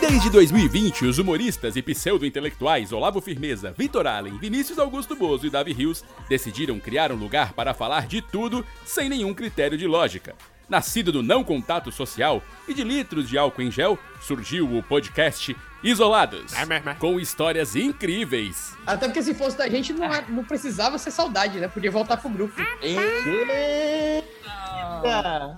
[0.00, 5.72] Desde 2020, os humoristas e pseudo-intelectuais Olavo Firmeza, Vitor Allen, Vinícius Augusto Bozo e Davi
[5.72, 10.34] Rios decidiram criar um lugar para falar de tudo sem nenhum critério de lógica.
[10.68, 15.56] Nascido do não contato social e de litros de álcool em gel, surgiu o podcast
[15.82, 16.52] Isolados,
[16.98, 18.76] com histórias incríveis.
[18.86, 21.68] Até porque se fosse da gente, não, é- não precisava ser saudade, né?
[21.68, 22.54] Podia voltar pro grupo.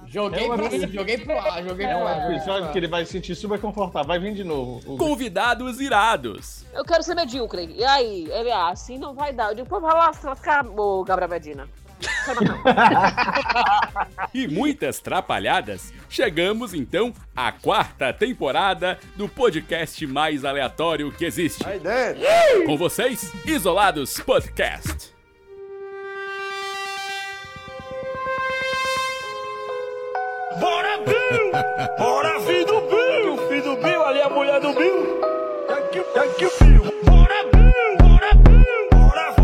[0.07, 2.31] Joguei, É pro, joguei pro ar, joguei É pro um ar.
[2.33, 4.07] episódio que ele vai se sentir super confortável.
[4.09, 4.81] Vai vir de novo.
[4.87, 6.65] O- Convidados irados.
[6.75, 7.73] Eu quero ser medíocre.
[7.77, 8.29] E aí?
[8.31, 9.51] Ele, ah, assim não vai dar.
[9.51, 11.69] Eu digo, pô, vai lá, você vai ficar, ô, Gabriel Medina.
[14.33, 21.65] E muitas trapalhadas, chegamos então à quarta temporada do podcast mais aleatório que existe.
[22.67, 25.13] Com vocês, Isolados Podcast.
[30.61, 31.53] Bora, Bill!
[31.99, 33.35] Bora, filho do Bill!
[33.35, 35.21] O filho do Bill, ali é a mulher do Bill!
[35.69, 37.03] Thank you, thank you, Bill!
[37.05, 37.97] Bora, Bill!
[37.99, 38.89] Bora, Bill!
[38.93, 39.40] Bora, bora,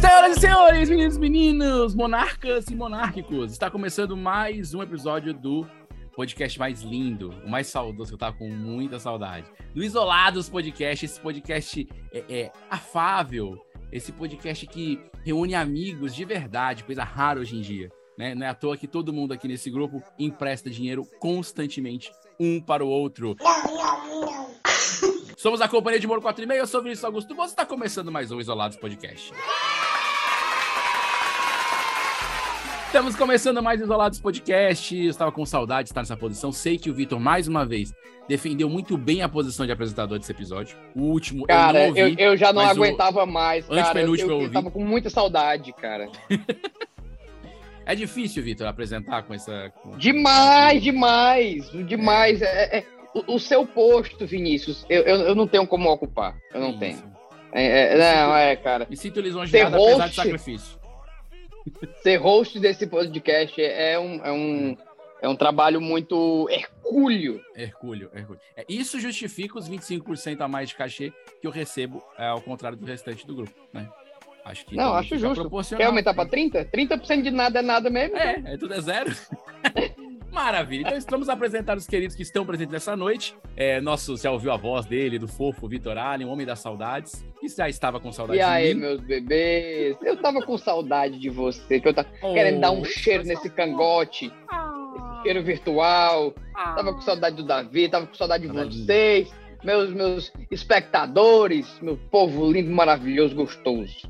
[0.00, 5.66] Senhoras e senhores, meninos e meninos, monarcas e monárquicos, está começando mais um episódio do
[6.14, 9.50] podcast mais lindo, o mais saudoso, que eu tava com muita saudade.
[9.74, 13.58] Do Isolados Podcast, esse podcast é, é afável,
[13.90, 17.90] esse podcast que reúne amigos de verdade, coisa rara hoje em dia.
[18.16, 18.36] Né?
[18.36, 22.84] Não é à toa que todo mundo aqui nesse grupo empresta dinheiro constantemente, um para
[22.84, 23.36] o outro.
[25.36, 27.64] Somos a Companhia de Moro 4 e meio, eu sou o Vinícius Augusto, você está
[27.64, 29.32] começando mais um Isolados Podcast.
[32.86, 34.96] Estamos começando mais Isolados Podcast.
[34.96, 36.50] Eu estava com saudade de estar nessa posição.
[36.50, 37.92] Sei que o Vitor, mais uma vez,
[38.26, 40.76] defendeu muito bem a posição de apresentador desse episódio.
[40.96, 42.22] O último, Cara, eu não eu, ouvi.
[42.22, 43.78] eu já não mas o aguentava mais, cara.
[43.78, 44.52] Eu, antepenúltimo eu eu, ouvi.
[44.54, 46.08] tava com muita saudade, cara.
[47.88, 49.72] É difícil, Vitor, apresentar com essa...
[49.82, 52.42] com- Demais, demais, demais.
[52.42, 56.36] É, é- o, o seu posto, Vinícius, eu, eu, eu não tenho como ocupar.
[56.52, 56.78] Eu não Isso.
[56.78, 57.12] tenho.
[57.52, 58.86] É, é, não, é, cara.
[58.88, 60.78] Me sinto lisonjeado, Ser apesar de host- sacrifício.
[62.02, 64.76] Ser host desse podcast é um, é um,
[65.22, 67.40] é um trabalho muito hercúleo.
[67.56, 68.40] Hercúleo, Hercúleo.
[68.56, 71.10] É, isso justifica os 25% a mais de cachê
[71.40, 73.88] que eu recebo, é, ao contrário do restante do grupo, né?
[74.48, 75.48] Acho que Não, acho justo.
[75.76, 76.64] Quer aumentar pra 30?
[76.66, 78.16] 30% de nada é nada mesmo?
[78.16, 79.14] É, é tudo é zero.
[80.32, 80.88] Maravilha.
[80.88, 83.34] Então vamos apresentar os queridos que estão presentes nessa noite.
[83.56, 87.24] É, nosso, já ouviu a voz dele, do fofo Vitor Allen, o homem das saudades.
[87.42, 88.80] E já estava com saudade E aí, de mim.
[88.80, 89.96] meus bebês?
[90.02, 94.26] Eu tava com saudade de você, que eu tava querendo dar um cheiro nesse cangote,
[94.26, 96.34] esse cheiro virtual.
[96.54, 98.84] Tava com saudade do Davi, tava com saudade de Saudade.
[98.84, 99.34] vocês,
[99.64, 104.08] meus, meus espectadores, meu povo lindo, maravilhoso, gostoso.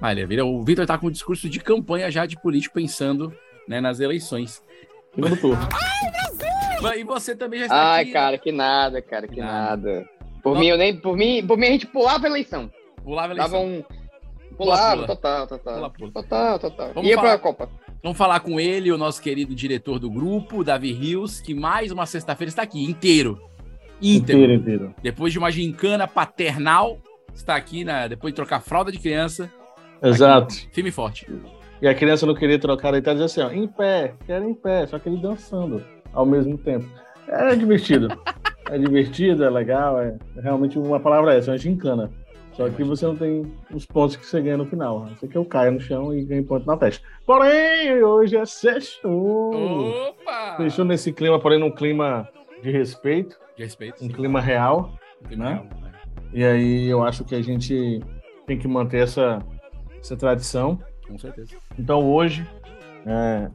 [0.00, 3.32] Olha, vira- o Vitor tá com um discurso de campanha já de político pensando
[3.68, 4.62] né, nas eleições.
[5.14, 5.66] Segundo turno.
[6.96, 8.12] E você também já está Ai, aqui.
[8.12, 9.90] cara, que nada, cara, que Nada.
[9.92, 10.08] nada.
[10.42, 10.60] Por Não.
[10.60, 12.70] mim, eu nem, por mim, por mim a gente pulava a eleição.
[13.02, 13.84] Pulava a Dava eleição.
[14.50, 15.06] um pulava, pula.
[15.06, 15.74] total, total.
[15.74, 16.12] Pula, pula.
[16.12, 16.92] Total, total.
[16.94, 17.70] Vamos Ia falar- pra Copa.
[18.02, 22.06] Vamos falar com ele, o nosso querido diretor do grupo, Davi Rios, que mais uma
[22.06, 23.40] sexta-feira está aqui, inteiro.
[24.00, 24.42] Íntegro.
[24.42, 24.94] Inteiro, inteiro.
[25.02, 26.98] Depois de uma gincana paternal,
[27.34, 29.50] está aqui, na, depois de trocar fralda de criança,
[30.02, 30.54] Exato.
[30.72, 31.26] firme e forte.
[31.80, 34.54] E a criança não queria trocar, ele tá dizendo assim, ó, em pé, quero em
[34.54, 36.86] pé, só que ele dançando ao mesmo tempo.
[37.28, 38.08] É divertido.
[38.70, 42.10] é divertido, é legal, é realmente uma palavra essa, é uma gincana.
[42.56, 45.06] Só que você não tem os pontos que você ganha no final.
[45.10, 47.06] Você que eu caio no chão e ganho ponto na testa.
[47.26, 49.06] Porém, hoje é sexto.
[49.06, 50.56] Opa!
[50.56, 52.26] Fechou nesse clima, porém num clima
[52.62, 54.02] de respeito, De respeito.
[54.02, 54.12] um sim.
[54.12, 54.94] clima real.
[55.28, 55.50] Clima né?
[55.50, 55.92] real, né?
[56.32, 58.00] E aí eu acho que a gente
[58.46, 59.38] tem que manter essa,
[60.06, 60.78] essa tradição.
[61.06, 61.54] Com certeza.
[61.78, 62.46] Então hoje,
[63.06, 63.48] é,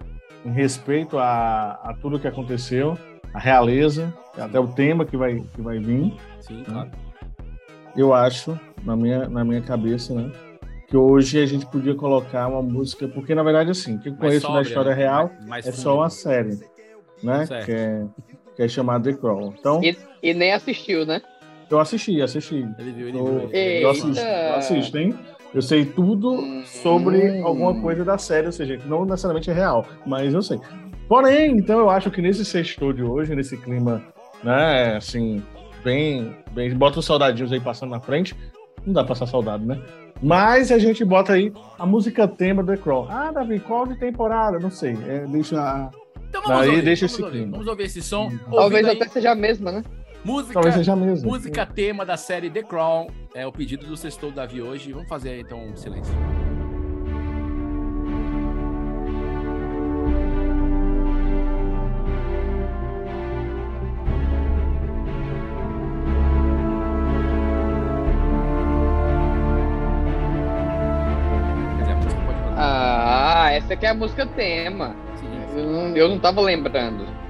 [0.45, 2.97] em respeito a, a tudo que aconteceu,
[3.33, 6.91] a realeza, até o tema que vai, que vai vir, Sim, claro.
[7.95, 10.31] eu acho, na minha, na minha cabeça, né?
[10.87, 14.15] Que hoje a gente podia colocar uma música, porque na verdade assim, o que eu
[14.15, 14.97] conheço da história né?
[14.97, 16.59] real Mais- mais é só uma série,
[17.23, 17.45] né?
[17.45, 17.65] Certo.
[17.65, 18.05] Que é,
[18.57, 19.53] que é chamada The Crawl.
[19.57, 21.21] Então, E, e nem assistiu, né?
[21.69, 22.67] eu assisti, assisti.
[22.77, 23.49] Ele viu, ele Eu, viu.
[23.53, 23.81] ele viu.
[23.83, 25.15] eu assisto, eu assisto, hein?
[25.53, 27.45] Eu sei tudo sobre Hum.
[27.45, 30.59] alguma coisa da série, ou seja, que não necessariamente é real, mas eu sei.
[31.09, 34.01] Porém, então eu acho que nesse sexto de hoje, nesse clima,
[34.43, 35.43] né, assim,
[35.83, 38.33] bem, bem, bota os soldadinhos aí passando na frente,
[38.85, 39.77] não dá pra passar saudade, né?
[40.23, 43.07] Mas a gente bota aí a música tema do The Crawl.
[43.09, 44.57] Ah, Davi, qual de temporada?
[44.59, 44.95] Não sei.
[45.07, 45.89] É, deixa a-
[46.29, 47.51] Então vamos Aí ouvir, deixa vamos esse ouvir, clima.
[47.51, 48.31] Vamos ouvir esse som.
[48.49, 49.83] Talvez aí, até seja a mesma, né?
[50.23, 50.61] Música,
[51.23, 53.07] música tema da série The Crown.
[53.33, 54.93] É o pedido do Sextou Davi hoje.
[54.93, 56.13] Vamos fazer então um silêncio.
[72.55, 74.95] Ah, essa aqui é a música tema.
[75.55, 77.20] Eu não, eu não tava lembrando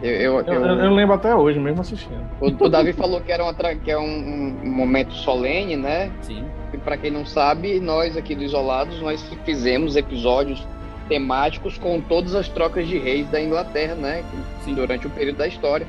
[0.00, 0.06] sim.
[0.06, 2.20] Eu, eu- Eu, eu- lembro até hoje, mesmo assistindo.
[2.40, 6.10] o, o Davi falou que, era uma, que é um, um momento solene, né?
[6.22, 6.44] Sim.
[6.72, 10.66] E para quem não sabe, nós aqui do Isolados, nós fizemos episódios
[11.08, 14.24] temáticos com todas as trocas de reis da Inglaterra, né?
[14.64, 14.74] Sim.
[14.74, 15.86] Durante o período da história.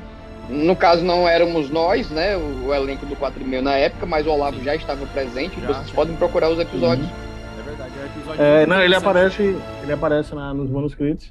[0.48, 2.36] No caso, não éramos nós, né?
[2.36, 5.60] O, o elenco do 4 e meio na época, mas o Olavo já estava presente.
[5.60, 5.94] Já, Vocês já.
[5.94, 7.06] podem procurar os episódios.
[7.06, 8.42] É verdade, é episódio.
[8.42, 11.30] É, não, ele aparece, ele aparece na- nos manuscritos.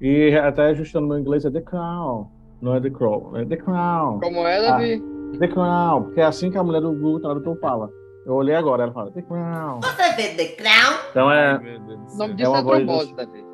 [0.00, 2.26] E até ajustando no inglês é The Crown.
[2.60, 4.20] Não é The Crow, é The Crown.
[4.20, 4.70] Como é, Ah.
[4.72, 5.02] Davi?
[5.38, 7.90] The Crown, porque é assim que a mulher do Google Tradutor fala.
[8.26, 9.80] Eu olhei agora, ela fala The Crown.
[9.82, 10.98] Você vê The Crown?
[11.10, 11.58] Então é.
[11.58, 12.18] meu Deus do O céu.
[12.18, 13.44] nome disso é, voz trombose, Davi.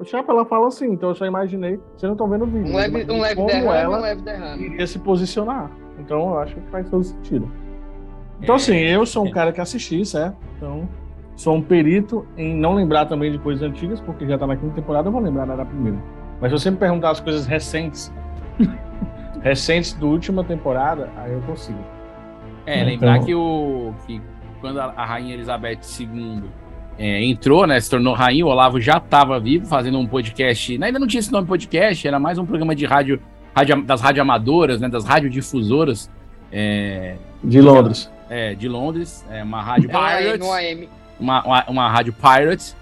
[0.00, 1.76] O Chapa ela fala assim, então eu só imaginei.
[1.76, 2.72] Vocês não estão vendo o vídeo.
[2.72, 4.64] Um leve, um leve como derrame, ela um leve derrame.
[4.66, 5.70] iria se posicionar.
[6.00, 7.50] Então eu acho que faz todo sentido.
[8.42, 8.58] Então, É.
[8.58, 10.36] assim, eu sou um cara que assisti, certo?
[10.56, 10.88] Então,
[11.36, 14.74] sou um perito em não lembrar também de coisas antigas, porque já tá na quinta
[14.74, 15.98] temporada, eu vou lembrar né, da primeira.
[16.40, 18.12] Mas se você me perguntar as coisas recentes,
[19.42, 21.78] recentes da última temporada, aí eu consigo.
[22.66, 24.20] É, Então- lembrar que o que
[24.60, 26.42] quando a, rainha Elizabeth II
[26.98, 30.82] é, entrou, né, se tornou rainha, o Olavo já estava vivo, fazendo um podcast.
[30.82, 33.20] Ainda não tinha esse nome podcast, era mais um programa de rádio,
[33.54, 36.10] rádio das radioamadoras, né, das radiodifusoras
[36.50, 38.10] é, De Londres.
[38.30, 40.88] é, de Londres, é uma rádio É no AM, no AM.
[41.18, 42.76] Uma, uma, uma rádio Pirates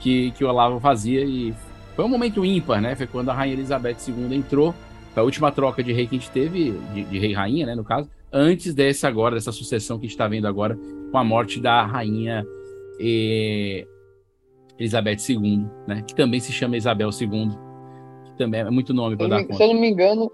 [0.00, 1.54] que, que o Olavo fazia e
[1.96, 2.94] foi um momento ímpar, né?
[2.94, 4.74] Foi quando a rainha Elizabeth II entrou,
[5.12, 7.74] foi a última troca de rei que a gente teve, de, de rei rainha, né,
[7.74, 10.78] no caso, antes dessa agora, dessa sucessão que a gente está vendo agora,
[11.10, 12.44] com a morte da rainha
[13.00, 13.86] eh,
[14.78, 16.02] Elizabeth II, né?
[16.06, 17.48] Que também se chama Isabel II,
[18.26, 19.64] que também é muito nome para dar me, se conta.
[19.64, 20.30] eu não me engano,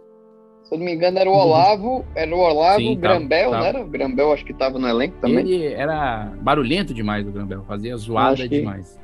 [0.64, 3.80] se eu não me engano, era o Olavo, era o Olavo Sim, Grambel, não era?
[3.82, 5.38] O Grambel acho que estava no elenco também.
[5.48, 8.98] Ele era barulhento demais, o Grambel, fazia zoada que- demais.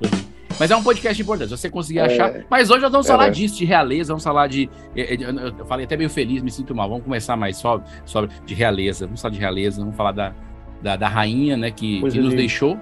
[0.58, 2.04] Mas é um podcast importante, se você conseguir É.
[2.06, 2.44] achar.
[2.50, 3.12] Mas hoje nós vamos É.
[3.12, 4.68] falar disso, de realeza, vamos falar de.
[4.94, 5.18] eh, eh,
[5.58, 6.88] Eu falei até meio feliz, me sinto mal.
[6.88, 9.06] Vamos começar mais só sobre de realeza.
[9.06, 10.34] Vamos falar de realeza, vamos falar da,
[10.82, 12.76] da, da rainha, né, que, que nos de- deixou.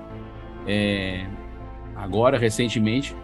[0.66, 1.24] é,
[1.96, 3.14] agora, recentemente.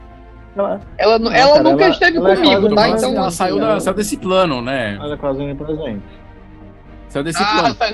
[0.56, 2.88] Ela, Ela, Não, ela cara, nunca ela- esteve ela é comigo, tá?
[2.90, 4.94] Então, ela assim, saiu, da- ela- saiu desse plano, né?
[4.94, 6.02] ela é quase onipresente.
[7.08, 7.74] Saiu desse ah, plano.
[7.74, 7.92] tá-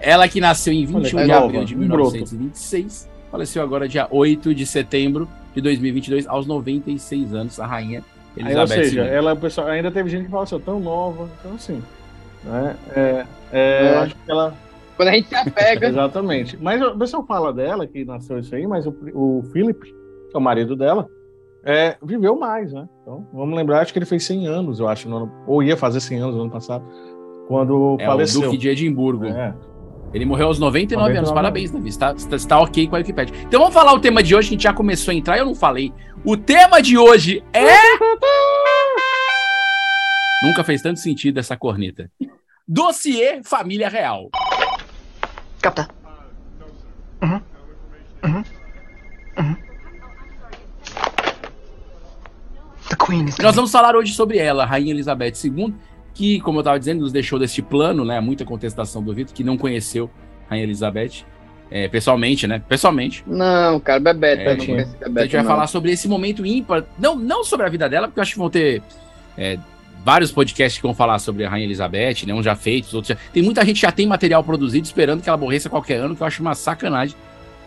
[0.00, 2.12] Ela que nasceu em 21 Olha, de é nova, abril de um broto.
[2.12, 8.02] 1926, faleceu agora dia 8 de setembro de 2022, aos 96 anos, a rainha
[8.36, 9.08] Aí, ou Elizabeth seja, II.
[9.10, 11.82] ela, o pessoal, ainda teve gente que fala assim, tão nova, então assim.
[12.44, 12.76] Né?
[12.94, 13.94] É, é, É.
[13.94, 14.54] eu acho que ela.
[14.96, 15.88] quando a gente se apega.
[15.88, 16.56] Exatamente.
[16.60, 19.92] Mas o pessoal fala dela, que nasceu isso aí, mas o, o Philip, que
[20.34, 21.08] é o marido dela,
[21.64, 22.88] é, viveu mais, né?
[23.02, 25.76] Então, vamos lembrar, acho que ele fez 100 anos, eu acho, no ano, ou ia
[25.76, 26.84] fazer 100 anos no ano passado,
[27.46, 28.40] quando É faleceu.
[28.40, 29.26] o Duque de Edimburgo.
[29.26, 29.54] É.
[30.14, 31.32] Ele morreu aos 99, 99 anos.
[31.32, 31.88] Parabéns, Davi.
[31.90, 33.34] Está, está, está ok com a Wikipedia.
[33.42, 35.40] Então vamos falar o tema de hoje, que a gente já começou a entrar e
[35.40, 35.92] eu não falei.
[36.24, 37.66] O tema de hoje é.
[40.42, 42.10] Nunca fez tanto sentido essa corneta.
[42.66, 44.30] Dossiê Família Real.
[45.60, 45.88] Capta.
[47.22, 47.40] Uhum.
[48.24, 48.44] Uhum.
[49.38, 49.56] Uhum.
[53.42, 55.74] Nós vamos falar hoje sobre ela, a Rainha Elizabeth II,
[56.14, 58.20] que, como eu estava dizendo, nos deixou deste plano, né?
[58.20, 60.10] Muita contestação do Vitor, que não conheceu
[60.46, 61.24] a Rainha Elizabeth
[61.70, 62.62] é, pessoalmente, né?
[62.68, 63.22] Pessoalmente.
[63.26, 64.76] Não, cara, Bebeto, É, não tinha.
[64.76, 65.20] conheço a Bebeto.
[65.26, 65.50] gente vai não.
[65.50, 68.38] falar sobre esse momento ímpar, não, não sobre a vida dela, porque eu acho que
[68.38, 68.82] vão ter
[69.36, 69.58] é,
[70.04, 72.32] vários podcasts que vão falar sobre a Rainha Elizabeth, né?
[72.32, 73.16] Uns já feitos, outros já...
[73.32, 76.16] Tem muita gente que já tem material produzido esperando que ela morresse a qualquer ano,
[76.16, 77.14] que eu acho uma sacanagem,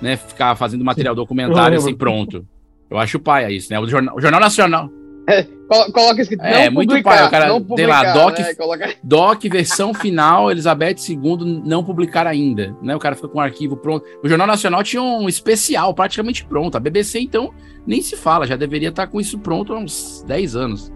[0.02, 0.18] né?
[0.18, 2.46] Ficar fazendo material documentário Eu assim, pronto.
[2.90, 3.80] Eu acho paia isso, né?
[3.80, 4.90] O Jornal, o Jornal Nacional,
[5.70, 8.54] Colo- Coloca escrito, É, não muito publicar, pai, o cara não tem lá, doc- né?
[8.56, 12.96] Coloca- Doc, versão final, Elizabeth II não publicar ainda, né?
[12.96, 14.06] O cara fica com o arquivo pronto.
[14.24, 16.76] O Jornal Nacional tinha um especial praticamente pronto.
[16.76, 17.54] A BBC, então,
[17.88, 20.92] nem se fala, já deveria estar com isso pronto há uns 10 anos.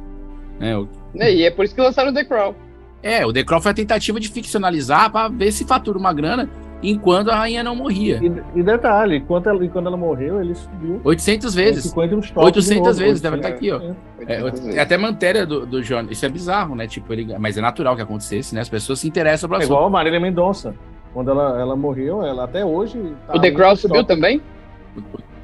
[0.59, 2.53] É, o, Né, E é por isso que lançaram The Crown.
[3.03, 6.49] é, o The Crown foi a tentativa de ficcionalizar para ver se fatura uma grana
[6.83, 8.19] enquanto a rainha não morria.
[8.21, 11.83] E, e detalhe, quando ela, quando ela morreu, ele subiu 800 vezes.
[11.85, 13.37] 50 uns toques 800 de novo, vezes, deve 800.
[13.37, 13.95] estar aqui, ó.
[14.27, 16.07] É, é até matéria do, do John.
[16.09, 16.87] Isso é bizarro, né?
[16.87, 18.61] Tipo, ele, mas é natural que acontecesse, né?
[18.61, 19.75] As pessoas se interessam pelo É assunto.
[19.75, 20.73] igual a Marília Mendonça.
[21.13, 22.99] Quando ela, ela morreu, ela até hoje.
[23.27, 24.07] tá O The Crown subiu top.
[24.15, 24.41] também?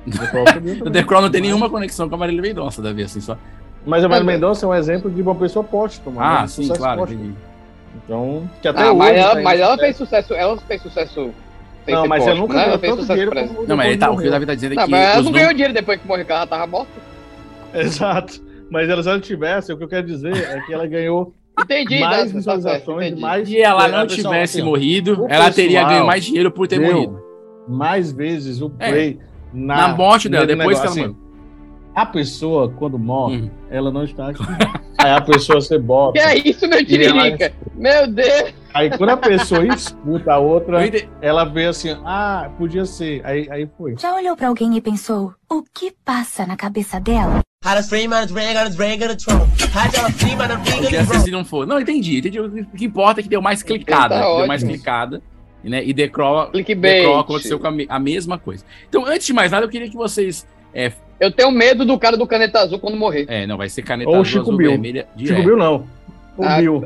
[0.09, 0.89] The Crown subiu O.
[0.91, 3.37] The Crown não tem nenhuma conexão com a Marília Mendonça, Davi, assim, só.
[3.85, 6.21] Mas a Marília Mendonça é um exemplo de uma pessoa póstuma.
[6.23, 6.47] Ah, né?
[6.47, 7.21] Sim, claro, póstumo.
[7.23, 7.37] entendi.
[8.05, 8.97] Então, que até Ah, hoje.
[8.97, 11.31] mas ela, tá mas em ela fez sucesso, ela fez sucesso.
[11.87, 12.59] Não, mas ela nunca né?
[12.59, 14.31] ganhou Ela tanto dinheiro como Não, mas ele tá, o que o.
[14.31, 14.91] Davi tá dizendo é Não, que.
[14.91, 16.91] mas ela não ganhou dinheiro depois que morreu, que ela tava morta.
[17.73, 18.41] Exato.
[18.69, 21.99] Mas ela, se ela tivesse, o que eu quero dizer é que ela ganhou Entendi,
[21.99, 23.21] mais tá, certo, visualizações, entendi.
[23.21, 23.47] mais.
[23.49, 27.19] Se ela É, não tivesse assim, morrido, ela teria ganho mais dinheiro por ter morrido.
[27.67, 28.89] Mais vezes o É.
[28.89, 29.19] play
[29.53, 31.30] na, Na morte dela, depois que ela negócio, morreu.
[31.93, 33.49] A pessoa, quando morre, Hum.
[33.69, 34.41] ela não está aqui.
[34.97, 36.13] Aí a pessoa você bota.
[36.13, 37.51] Que é isso, meu tiririca?
[37.75, 38.53] Meu Deus!
[38.73, 40.77] Aí quando a pessoa escuta a outra,
[41.21, 43.25] ela vê assim, ah, podia ser.
[43.25, 43.95] Aí, aí foi.
[43.99, 47.41] Já olhou pra alguém e pensou, o que passa na cabeça dela?
[51.23, 51.67] Se não for.
[51.67, 52.17] Não, entendi.
[52.19, 52.39] entendi.
[52.39, 54.15] O que importa é que deu mais clicada.
[54.19, 55.21] Tá deu mais clicada.
[55.63, 55.83] Né?
[55.85, 57.01] E Decraw, Clickbait.
[57.03, 58.65] Decraw aconteceu com a, me- a mesma coisa.
[58.89, 60.47] Então, antes de mais nada, eu queria que vocês.
[60.73, 63.25] É, Eu tenho medo do cara do caneta azul quando morrer.
[63.27, 64.71] é não, vai ser caneta Ou azul, Chico azul, Bill.
[64.71, 65.07] vermelha.
[65.17, 65.43] Chico.
[65.43, 65.85] Bill não.
[66.37, 66.85] O Ah, Bill.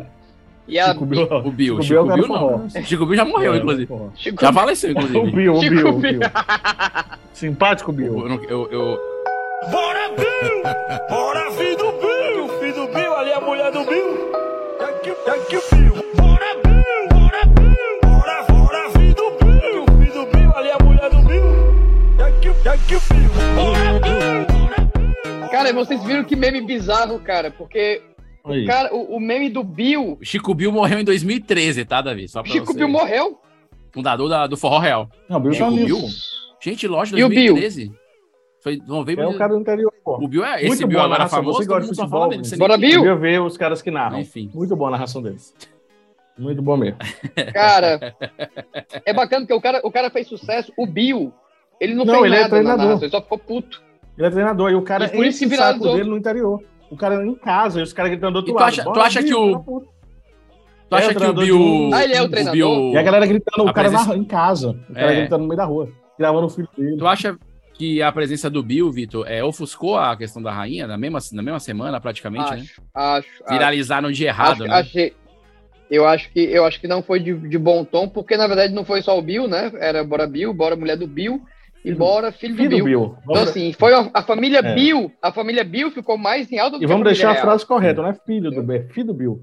[0.68, 1.22] E a Chico Bill.
[1.24, 1.82] O Bill.
[1.82, 2.40] Chico Chico Bill o Bill, não.
[2.40, 2.62] forró.
[2.84, 3.94] Chico Bill já morreu, É, inclusive.
[4.16, 5.32] Chico Já faleceu, O inclusive.
[5.32, 6.20] Bill, o Chico Bill, o Bill.
[6.20, 6.30] Bill.
[7.34, 8.20] Simpático Bill.
[8.22, 9.00] Eu, não- eu, eu-
[9.72, 10.64] Bora, Bill!
[11.10, 12.46] Bora, filho do Bill!
[12.46, 14.32] O filho do Bill, ali é a mulher do Bill.
[14.80, 16.06] Thank you, thank you, Bill.
[16.16, 17.10] Bora, Bill!
[17.12, 18.00] Bora, Bill!
[18.04, 19.84] Bora, bora, filho do Bill!
[19.84, 21.85] O filho do Bill, ali é a mulher do Bill.
[25.52, 28.02] Cara, vocês viram que meme bizarro, cara, porque
[28.44, 28.66] Aí.
[28.66, 32.28] cara, o, o meme do Bill, o Chico Bill morreu em 2013, tá, Davi?
[32.28, 32.78] Só pra Chico você.
[32.80, 33.40] Bill morreu.
[33.94, 35.10] Fundador da- do Forró Real.
[35.30, 35.86] Não, o Bill tá Chico nisso.
[35.86, 36.02] Bill?
[36.62, 37.54] Gente, lógico, E o Bill?
[37.54, 37.92] 2013.
[38.62, 39.24] Foi novembro.
[39.24, 40.16] É o cara do interior, pô.
[40.18, 41.58] O Bill é esse Muito Bill boa agora narração, famoso.
[41.60, 42.78] você gosta de futebol, fala dele, não Bora.
[42.78, 43.00] Bill?
[43.02, 44.20] Queria ver os caras que narram.
[44.20, 44.50] Enfim.
[44.54, 45.54] Muito boa a narração deles.
[46.38, 46.98] Muito bom mesmo.
[47.54, 48.14] Cara,
[49.06, 50.74] é bacana porque o cara, o cara fez sucesso.
[50.78, 51.32] O Bill,
[51.80, 52.86] ele não, Não, fez ele é nada na treinador.
[52.86, 53.82] narração, ele só ficou puto.
[54.18, 55.96] Ele é treinador e o cara E por isso que saco viralizou.
[55.98, 56.62] dele no interior.
[56.90, 58.68] O cara em casa e os caras gritando do outro E tu lado.
[58.70, 59.88] acha- tu "Bora, acha que o- filho da puta."
[60.88, 61.90] Tu É, acha o que o de Bill.
[61.94, 62.94] Ah, ele é o treinador?
[62.94, 64.70] E a galera gritando, A o cara presença- narra- em casa.
[64.90, 65.16] O cara É.
[65.22, 65.90] gritando no meio da rua.
[66.18, 66.96] Gravando o filho dele.
[66.98, 67.38] Tu acha
[67.74, 71.42] que a presença do Bill, Vitor, é, ofuscou a questão da rainha na mesma, na
[71.42, 72.58] mesma semana, praticamente, né?
[72.58, 73.28] Acho, acho.
[73.44, 73.50] acho.
[73.54, 74.74] Viralizar no dia errado, Acho- né?
[74.76, 75.14] achei-
[75.90, 78.74] eu acho que eu acho que não foi de, de bom tom, porque na verdade
[78.74, 79.72] não foi só o Bill, né?
[79.80, 81.42] Era Bora Bill, Bora mulher do Bill
[81.92, 82.80] e Bora filho do Filho Bill.
[82.80, 83.18] do Bill.
[83.30, 84.74] Então assim, foi a, a família É.
[84.76, 87.34] Bill, a família Bill ficou mais em alta do e que vamos a deixar a
[87.34, 87.44] real.
[87.46, 89.42] frase correta, não é filho do Bill, é filho do Bill.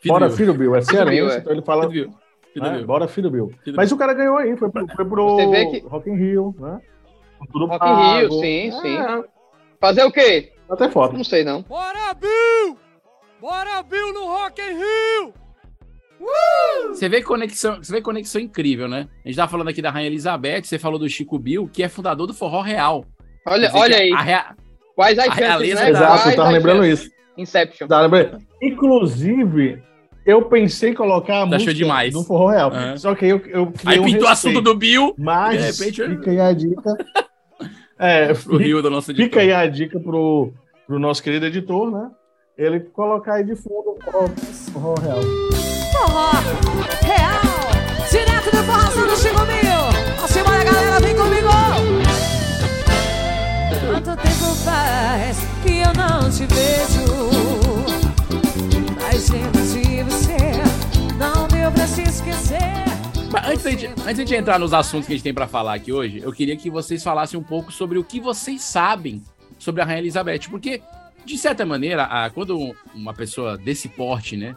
[0.00, 0.36] Filho Bora, Bill.
[0.36, 0.76] filho do Bill.
[0.76, 1.38] É Filho do Bill, cearense, é.
[1.40, 1.88] então ele fala.
[1.90, 2.18] Filho do Bill.
[2.52, 2.76] Filho do né?
[2.78, 2.86] Bill.
[2.86, 3.52] Bora, filho do Bill.
[3.64, 6.14] Filho Mas o cara ganhou aí, foi pro, foi pro Você vê que- Rock in
[6.16, 6.80] Rio, né?
[7.54, 8.18] Rock in.
[8.20, 8.96] Rio, sim, sim.
[8.98, 9.24] É,
[9.80, 10.52] Fazer o quê?
[10.70, 11.16] até foto.
[11.16, 11.62] Não sei não.
[11.62, 12.76] Bora, Bill!
[13.40, 15.32] Bora, Bill, no Rock in Rio!
[16.88, 19.08] Você vê conexão, você vê conexão incrível, né?
[19.24, 21.88] A gente tava falando aqui da Rainha Elizabeth, você falou do Chico Bill, que é
[21.88, 23.04] fundador do Forró Real.
[23.46, 24.12] Olha, olha aí.
[24.12, 24.56] a rea-
[24.94, 25.90] Quais as chances, realeza né?
[25.90, 27.00] Exato, Quais eu tava lembrando chances?
[27.04, 27.10] isso.
[27.36, 27.86] Inception.
[27.86, 28.30] Tá, lembrei.
[28.60, 29.80] Inclusive,
[30.26, 32.12] eu pensei em colocar a achou música demais.
[32.12, 32.70] do Forró Real.
[32.72, 32.96] Aham.
[32.96, 35.82] Só que aí eu, eu criei Aí um pintou o assunto do Bill Mas De
[35.84, 36.96] repente, eu- fica aí a dica.
[38.00, 40.52] É, pro Rio do nosso fica aí a dica pro,
[40.86, 42.08] pro nosso querido editor, né?
[42.56, 44.28] Ele colocar aí de fundo o Forró,
[44.72, 45.18] Forró Real.
[45.98, 46.30] Forró
[47.02, 50.24] real, direto do Forró do Chico Mil.
[50.24, 51.48] Assim, bora, galera, vem comigo.
[53.90, 57.30] Quanto tempo faz que eu não te vejo?
[59.00, 60.38] Mas lembro de você,
[61.18, 62.58] não deu pra se esquecer.
[63.46, 65.92] Antes da gente, antes gente entrar nos assuntos que a gente tem pra falar aqui
[65.92, 69.22] hoje, eu queria que vocês falassem um pouco sobre o que vocês sabem
[69.58, 70.48] sobre a Rainha Elizabeth.
[70.50, 70.80] Porque,
[71.24, 74.54] de certa maneira, a- quando uma pessoa desse porte, né,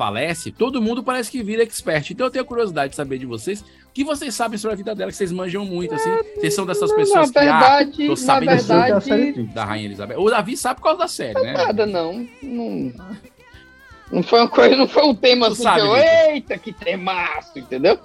[0.00, 2.10] falece, todo mundo parece que vira expert.
[2.10, 4.94] Então eu tenho curiosidade de saber de vocês o que vocês sabem sobre a vida
[4.94, 6.10] dela, que vocês manjam muito, assim.
[6.36, 9.84] Vocês são dessas pessoas na que ah, verdade, tô na sabendo a verdade, da Rainha
[9.84, 10.16] Elizabeth.
[10.16, 11.52] O Davi sabe por causa da série, né?
[11.52, 12.26] nada não.
[12.42, 12.92] Não,
[14.10, 16.72] não foi uma coisa, não foi um tema Tu assim sabe, que eu, eita, que
[16.72, 17.98] temaço, entendeu?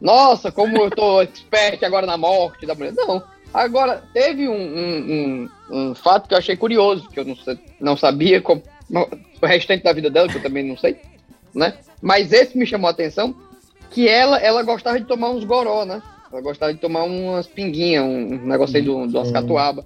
[0.00, 2.92] Nossa, como eu tô expert agora na morte da mulher.
[2.92, 3.22] Não.
[3.54, 7.36] Agora, teve um, um, um, um fato que eu achei curioso, que eu não,
[7.80, 10.96] não sabia, como, o restante da vida dela, que eu também não sei,
[11.56, 11.74] né?
[12.02, 13.34] Mas esse me chamou a atenção,
[13.90, 16.02] que ela, ela gostava de tomar uns goró, né?
[16.30, 19.32] Ela gostava de tomar umas pinguinhas, um, um negócio aí do, do Hum.
[19.32, 19.84] catuaba.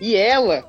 [0.00, 0.64] E ela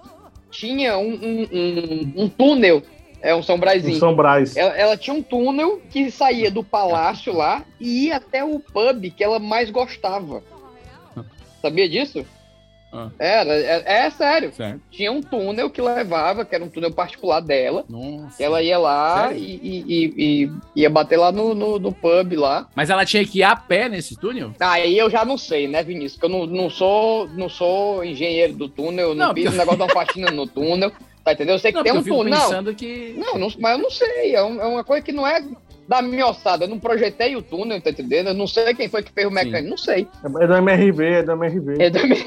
[0.50, 2.82] tinha um, um, um, um túnel,
[3.22, 3.96] é um São O Brasil.
[3.96, 4.56] São Brás.
[4.58, 9.12] Ela, ela tinha um túnel que saía do palácio lá e ia até o pub
[9.12, 10.42] que ela mais gostava.
[11.62, 12.26] Sabia disso?
[12.96, 13.10] Ah.
[13.20, 14.52] Era, é, é sério.
[14.90, 17.84] Tinha um túnel que levava, que era um túnel particular dela.
[17.90, 18.42] Nossa.
[18.42, 20.14] Ela ia lá e, e- e-
[20.76, 22.68] e ia bater lá no, no, no pub lá.
[22.76, 24.54] Mas ela tinha que ir a pé nesse túnel?
[24.60, 26.20] Aí eu já não sei, né, Vinícius?
[26.20, 29.60] Que eu não, não, sou, não sou engenheiro do túnel, não, Não, fiz porque- o
[29.60, 30.92] negócio de uma faxina no túnel.
[31.24, 31.56] Tá entendendo?
[31.56, 32.62] Eu sei que Não, tem porque um túnel.
[32.62, 33.16] Não, que...
[33.18, 34.36] Não, não- mas eu não sei.
[34.36, 35.44] É, um- é uma coisa que não é
[35.88, 36.66] da minha ossada.
[36.66, 38.28] Eu não projetei o túnel, tá entendendo?
[38.28, 39.70] Eu não sei quem foi que fez o mecânico.
[39.70, 40.08] Não sei.
[40.24, 41.76] É do MRV, é do MRV.
[41.80, 42.26] É da- É diz.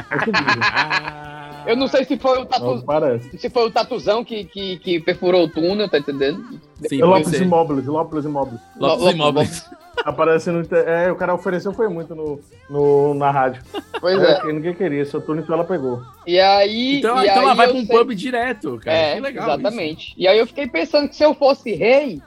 [0.72, 1.64] Ah.
[1.66, 2.82] Eu não sei se foi o tatu...
[2.86, 3.36] parece.
[3.38, 6.42] se foi o tatuzão que, que, que perfurou o túnel, tá entendendo?
[6.88, 7.32] Sim, É Lopes.
[7.38, 8.60] Imóveis, Lopes Imóveis.
[8.78, 9.66] Lopes Imóveis.
[10.04, 10.62] Aparece no.
[10.74, 12.40] É, o cara ofereceu foi muito no,
[12.70, 13.62] no, na rádio.
[14.00, 14.52] Pois É, é.
[14.52, 16.00] ninguém queria, seu turno então ela pegou.
[16.26, 16.98] E aí.
[16.98, 18.96] Então, e então ela aí vai eu pra um sei- pub direto, cara.
[18.96, 19.44] É, que legal.
[19.50, 20.14] exatamente.
[20.16, 22.22] E aí eu fiquei pensando que se eu fosse rei,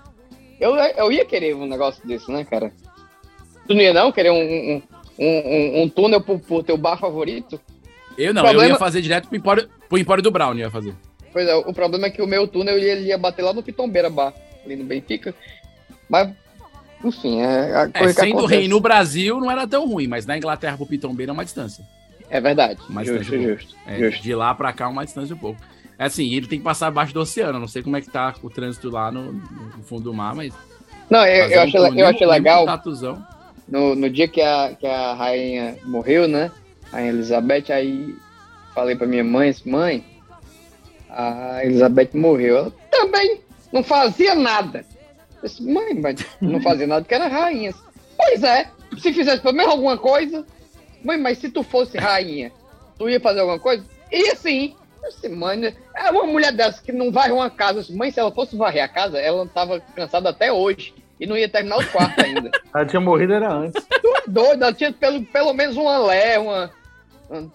[0.63, 2.71] eu, eu ia querer um negócio desse, né, cara?
[3.67, 4.81] Tu não ia não querer um, um,
[5.19, 7.59] um, um- túnel pro, pro teu bar favorito?
[8.17, 10.93] Eu não, Problema- eu ia fazer direto pro Empório, pro Empório do Brown, ia fazer.
[11.31, 14.09] Pois é, o problema é que o meu túnel ele ia bater lá no Pitombeira
[14.09, 14.33] Bar,
[14.65, 15.33] ali no Benfica.
[16.09, 16.29] Mas,
[17.03, 20.25] enfim, é a É, coisa que sendo rei no Brasil não era tão ruim, mas
[20.27, 21.83] na Inglaterra pro Pitombeira é uma distância.
[22.29, 22.79] É verdade.
[22.89, 24.21] Uma justo, justo, É, justo.
[24.21, 25.59] De lá pra cá, uma distância um pouco.
[25.97, 27.59] É assim, ele tem que passar abaixo do oceano.
[27.59, 30.53] Não sei como é que tá o trânsito lá no, no fundo do mar, mas.
[31.09, 32.65] Não, eu, eu um achei, eu achei legal.
[32.65, 33.25] Tatuzão.
[33.67, 36.51] no, no dia que a, que a rainha morreu, né?
[36.91, 38.15] A rainha Elizabeth, aí
[38.73, 40.03] falei pra minha mãe, mãe,
[41.09, 42.57] a Elizabeth morreu.
[42.57, 44.85] Ela também não fazia nada.
[45.41, 47.73] Eu disse, mãe, mas não fazia nada porque era rainha.
[48.17, 50.45] Pois é, se fizesse pelo menos alguma coisa.
[51.03, 52.51] Mãe, mas se tu fosse rainha,
[52.97, 53.83] tu ia fazer alguma coisa?
[54.11, 54.75] Ia sim.
[55.03, 57.85] Eu disse, mãe, é uma mulher dessa que não varre uma casa.
[57.93, 60.93] Mãe, se ela fosse varrer a casa, ela tava cansada até hoje.
[61.19, 62.49] E não ia terminar o quarto ainda.
[62.73, 63.85] Ela tinha morrido era antes.
[63.85, 66.71] Tu é doido, ela tinha pelo, pelo menos uma lé, uma.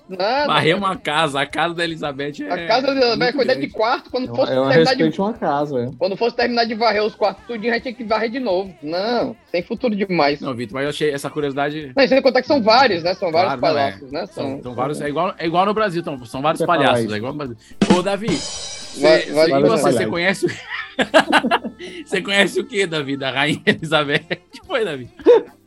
[0.09, 0.47] Nada.
[0.47, 2.53] Varrer uma casa, a casa da Elizabeth é.
[2.53, 5.21] A casa da Elizabeth muito cuidar de quarto, quando fosse Ela terminar de.
[5.21, 5.91] uma casa, é.
[5.99, 8.75] Quando fosse terminar de varrer os quartos tudinho, a gente tinha que varrer de novo.
[8.83, 10.41] Não, tem futuro demais.
[10.41, 11.93] Não, Vitor, mas eu achei essa curiosidade.
[11.97, 13.15] Não, sem contar que são vários, né?
[13.15, 14.21] São vários Claro, não, é.
[14.23, 14.27] né?
[14.27, 17.13] São, São, são vários, é, igual, é igual no Brasil, então, são vários palhaços.
[17.13, 17.57] É igual no Brasil.
[17.97, 20.51] Ô, Davi, Vai- cê- vai- e você, você conhece o...
[22.05, 24.25] Você conhece o que, Davi, da Rainha Elizabeth?
[24.53, 25.09] que foi, Davi?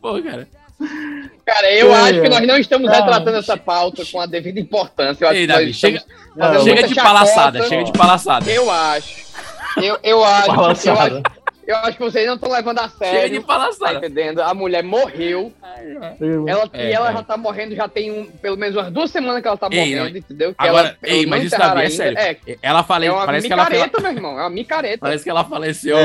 [0.00, 0.46] Pô, cara.
[1.44, 2.94] Cara, eu É, acho que nós não estamos Ah.
[2.96, 5.24] retratando essa pauta com a devida importância.
[5.24, 6.02] Eu acho Ei, Davi, chega,
[6.62, 8.50] chega de palaçada, chega de palaçada.
[8.50, 9.22] Eu acho.
[9.82, 10.50] Eu, eu acho.
[10.50, 11.00] Eu Palhaçada.
[11.02, 11.22] acho,
[11.66, 13.40] eu acho que vocês não estão levando a Chega de sério.
[13.42, 13.94] Tá palaçada.
[13.98, 14.40] entendendo?
[14.40, 15.52] A mulher morreu.
[16.46, 17.12] Ela, É, e ela é.
[17.14, 19.96] já tá morrendo, já tem um, pelo menos umas duas semanas que ela tá Ei,
[19.96, 20.54] morrendo, entendeu?
[20.54, 22.18] Que Agora, ela- ei, mas isso, enterraram Davi, é sério.
[22.18, 23.06] É, Ela fale...
[23.06, 24.98] é uma parece, que ela, micareta, meu irmão, é uma micareta.
[25.00, 25.96] parece que ela faleceu.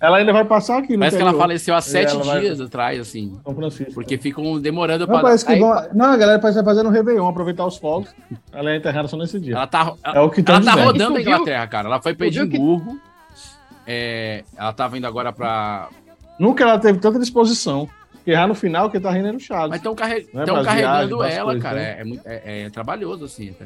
[0.00, 0.04] É.
[0.04, 2.60] é, Ela ainda vai passar aqui Parece que ela faleceu há sete ela vai- dias
[2.60, 3.38] atrás, assim.
[3.44, 3.94] São Francisco.
[3.94, 5.22] Porque ficam demorando Não, pra.
[5.22, 5.70] parece que Aí- vão...
[5.94, 8.14] não, a galera parece que vai fazer no Réveillon, aproveitar os fogos.
[8.52, 9.54] Ela é enterrada só nesse dia.
[9.54, 11.20] Ela tá, É o que ela estão tá rodando a?
[11.20, 11.88] Inglaterra, cara.
[11.88, 12.98] Ela foi pra que- Edimburgo.
[13.86, 15.88] É, ela tava indo agora pra.
[16.38, 17.88] Nunca ela teve tanta disposição.
[18.12, 19.68] Porque já no final, quem tá rindo era o Chaves.
[19.70, 20.26] Mas estão carre...
[20.34, 21.76] É pras carregando viagens, ela, coisas, cara.
[21.76, 22.02] né?
[22.24, 23.50] É, é é- é trabalhoso, assim.
[23.50, 23.64] até.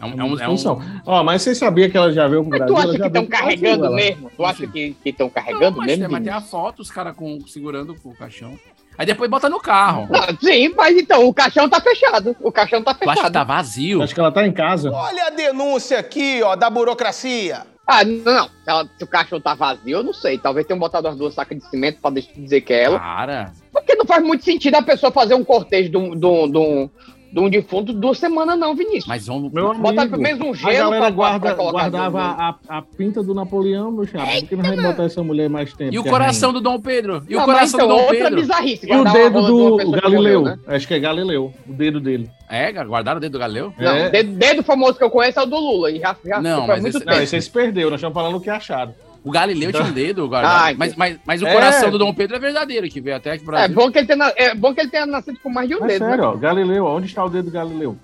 [0.00, 0.08] É um.
[0.08, 1.00] É É um, muita é um-.
[1.06, 2.76] Ó, mas vocês sabiam que ela já veio pro Mas Brasil?
[2.76, 4.30] tu acha que estão carregando mesmo?
[4.36, 6.08] Tu acha que estão Não, carregando mesmo?
[6.10, 8.58] mas tem a foto, os caras com, segurando o caixão.
[8.96, 10.08] Aí depois bota no carro.
[10.12, 12.34] Ah, sim, mas então, o caixão tá fechado.
[12.40, 13.32] O caixão tá Tu acha que fechado.
[13.32, 14.02] tá vazio?
[14.02, 14.90] Acho que ela tá em casa.
[14.90, 17.62] Olha a denúncia aqui, ó, da burocracia.
[17.86, 18.44] Ah, não, não.
[18.46, 20.36] Se, ela- se o caixão tá vazio, eu não sei.
[20.36, 22.98] Talvez tenham botado as duas sacas de cimento pra dizer que é ela.
[22.98, 23.52] Cara.
[23.72, 26.58] Porque não faz muito sentido a pessoa fazer um cortejo de um, de um, de
[26.58, 26.90] um,
[27.30, 29.06] de um defunto duas semanas, não, Vinícius.
[29.06, 29.52] Mas vamos.
[29.52, 32.54] Meu Botar amigo, pelo menos um a gelo galera pra, guarda, pra colocar guardava a,
[32.78, 34.24] a pinta do Napoleão, meu chapa.
[34.40, 35.94] Por que não vai botar essa mulher mais tempo?
[35.94, 37.22] E o a coração do Dom Pedro?
[37.28, 38.40] E o Não, mas coração então, do Dom outra Pedro?
[38.40, 38.86] bizarrice.
[38.90, 40.40] E o dedo do Galileu.
[40.40, 40.58] morreu, né?
[40.68, 42.30] Acho que é Galileu, o dedo dele.
[42.48, 43.72] É, guardaram o dedo do Galileu?
[43.78, 44.08] Não, É.
[44.10, 45.90] dedo, dedo famoso que eu conheço é o do Lula.
[45.90, 47.24] E já, já Não, mas muito esse- Não, tempo.
[47.24, 48.94] esse aí se perdeu, nós estamos falando o que acharam.
[49.24, 50.70] O Galileu tinha um dedo guardado.
[50.70, 51.52] Ah, mas, mas, mas o É.
[51.52, 53.76] coração do Dom Pedro é verdadeiro, que veio até aqui pro É Brasil.
[53.76, 55.88] bom, que ele tenha, é bom que ele tenha nascido com mais de um Mas
[55.92, 56.04] dedo.
[56.04, 56.28] sério, né?
[56.28, 57.96] ó, Galileu, onde está o dedo do Galileu?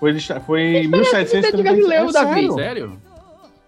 [0.00, 2.12] Foi, em dedo de Galileu, 1736.
[2.12, 2.30] Davi?
[2.30, 2.54] É sério.
[2.54, 2.92] Sério?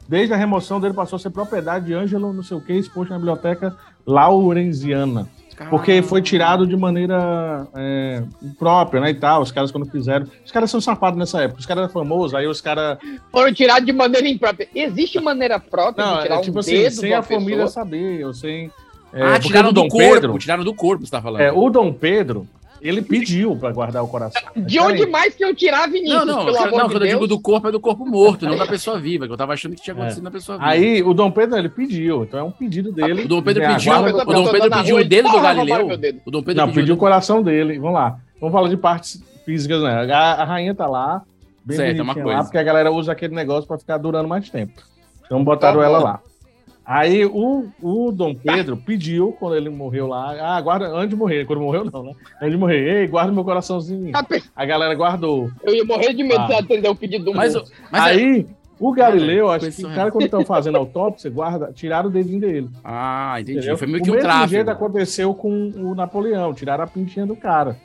[0.08, 3.10] Desde a remoção dele passou a ser propriedade de Ângelo, não sei o que, exposto
[3.10, 3.74] na biblioteca
[4.06, 5.28] Laurenziana.
[5.70, 8.22] Porque foi tirado de maneira é,
[8.58, 10.26] própria, né, e tal, os caras quando fizeram...
[10.44, 12.98] Os caras são safados nessa época, os caras eram famosos, aí os caras...
[13.30, 14.68] Foram tirados de maneira imprópria.
[14.74, 17.68] Existe maneira própria Não, de tirar é tipo um assim, dedo sem a família pessoa?
[17.68, 18.70] saber, ou sem...
[19.12, 20.12] é, ah, tiraram do Dom corpo.
[20.12, 21.40] Pedro, Tiraram do corpo, você tá falando.
[21.40, 22.46] é, o Dom Pedro,
[22.84, 24.42] ele pediu pra guardar o coração.
[24.54, 26.92] De onde mais que eu tirar, Vinícius, Não, não, pelo eu- amor não, de quando
[26.94, 27.12] eu Deus?
[27.14, 29.74] digo do corpo é do corpo morto, não da pessoa viva, que eu tava achando
[29.74, 30.70] que tinha acontecido na pessoa viva.
[30.70, 33.24] Aí o Dom Pedro, ele pediu, então é um pedido dele.
[33.24, 35.86] o Dom Pedro É, pediu, o Dom Pedro na pediu o dedo do Galileu.
[36.26, 37.78] O Dom Pedro Não, pediu, pediu o coração dele.
[37.78, 38.18] Vamos lá.
[38.40, 40.12] Vamos falar de partes físicas, né?
[40.12, 41.22] A, a rainha tá lá,
[41.64, 42.28] bem Certo, é uma coisa.
[42.38, 44.82] lá, porque a galera usa aquele negócio pra ficar durando mais tempo.
[45.24, 46.20] Então botaram Tá ela lá.
[46.86, 51.46] Aí o, o Dom Pedro pediu, quando ele morreu lá, ah, guarda, antes de morrer,
[51.46, 52.12] quando morreu não, né?
[52.40, 54.12] Antes de morrer, ei, guarda meu coraçãozinho.
[54.54, 55.50] A galera guardou.
[55.62, 56.46] Eu ia morrer de medo Ah.
[56.46, 58.46] de atender o pedido do Mas, o- mas é- Aí,
[58.78, 62.68] o Galileu, acho que o cara, quando estão fazendo autópsia, guarda, tiraram o dedinho dele.
[62.84, 63.58] Ah, entendi.
[63.58, 63.78] Entendeu?
[63.78, 64.50] Foi meio o que um mesmo tráfico.
[64.50, 67.76] jeito aconteceu com o Napoleão, tiraram a pintinha do cara.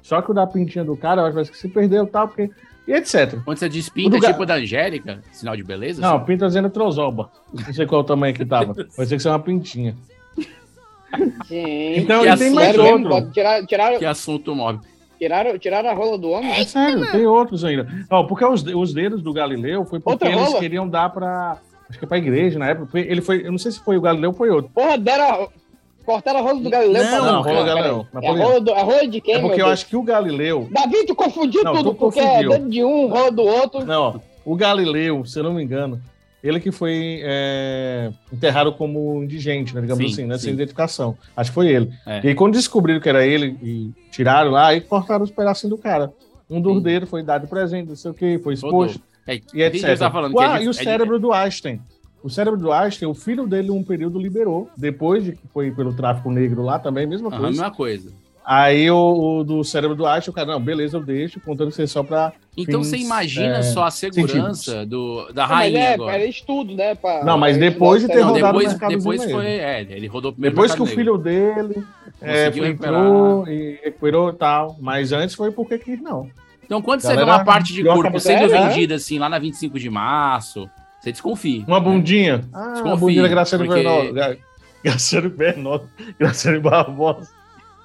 [0.00, 2.50] Só que o da pintinha do cara, eu acho que se perdeu e tal, porque.
[2.86, 3.38] E etc.
[3.44, 6.02] Quando você diz pinta, do Ga- tipo da Angélica, sinal de beleza?
[6.02, 6.26] Não, assim?
[6.26, 7.30] pinta dizendo trozoba.
[7.52, 8.74] Não sei qual o tamanho que tava.
[8.96, 9.96] Vai ser que ser uma pintinha.
[11.48, 13.30] Gente, Então, Que e tem mais outro.
[13.30, 14.80] Tiraram, tiraram, Que assunto móvel.
[15.18, 16.50] tiraram, tiraram a rola do homem?
[16.50, 17.86] É sério, tem outros ainda.
[18.10, 20.58] Ó, porque os, os dedos do Galileu foi porque Outra eles rola?
[20.60, 21.58] queriam dar pra.
[21.88, 22.98] Acho que é pra igreja na época.
[22.98, 23.46] Ele foi.
[23.46, 24.70] Eu não sei se foi o Galileu ou foi outro.
[24.74, 25.48] Porra, deram a,
[26.04, 27.02] cortaram a rola do Galileu.
[27.02, 28.06] Não, pra- Não, a rola do Galileu.
[28.22, 29.72] É a rola, do, a rola de quem, É porque meu eu Deus?
[29.80, 30.68] acho que o Galileu.
[30.70, 32.52] Davi, tu confundiu Não, tudo, tu porque confundiu.
[32.52, 33.84] é dedo de um, rola do outro.
[33.84, 34.14] Não, ó,
[34.44, 36.00] o Galileu, se eu não me engano,
[36.42, 40.44] ele que foi é, enterrado como indigente, né, digamos Sim, assim, né, sim.
[40.44, 41.16] sem identificação.
[41.36, 41.90] Acho que foi ele.
[42.06, 42.20] É.
[42.24, 45.82] E aí, quando descobriram que era ele e tiraram lá, aí cortaram os pedacinhos do
[45.82, 46.12] cara.
[46.50, 48.84] Um dos dedos foi dado de presente, não sei o que, foi Rodou.
[48.84, 49.02] exposto.
[49.26, 49.98] É, E etc.
[49.98, 51.80] tá falando que é de- e o é de- cérebro do Einstein?
[52.24, 55.92] O cérebro do Einstein, o filho dele, um período liberou, depois de que foi pelo
[55.92, 57.46] tráfico negro lá também, mesma coisa.
[57.46, 58.12] mesma coisa.
[58.42, 61.76] Aí o, o do cérebro do Einstein, o cara, não, beleza, eu deixo, contando que
[61.76, 62.32] ser só pra.
[62.56, 66.14] Então fins, você imagina é, só a segurança do, da Não, mas rainha é, agora.
[66.14, 66.94] era estudo, né?
[66.94, 69.34] pra- Não, mas depois de ter o Não, rodado depois, o mercado depois negro.
[69.36, 69.46] foi.
[69.46, 71.84] É, ele rodou primeiro Depois que o filho dele
[72.22, 74.76] é, foi, entrou e recuperou e tal.
[74.80, 76.28] Mas antes foi porque quis, não.
[76.64, 78.68] Então, quando você Galera, vê uma parte de corpo que sendo né?
[78.68, 80.68] vendida assim lá na 25 de março,
[81.04, 81.64] você desconfia.
[81.68, 82.44] Uma bundinha.
[82.52, 84.12] Ah, Desconfia, a bundinha da Graciane porque- Bernardo.
[84.12, 84.36] Gra-
[84.82, 85.88] Graciane Bernardo.
[86.18, 87.28] Graciane Barbosa.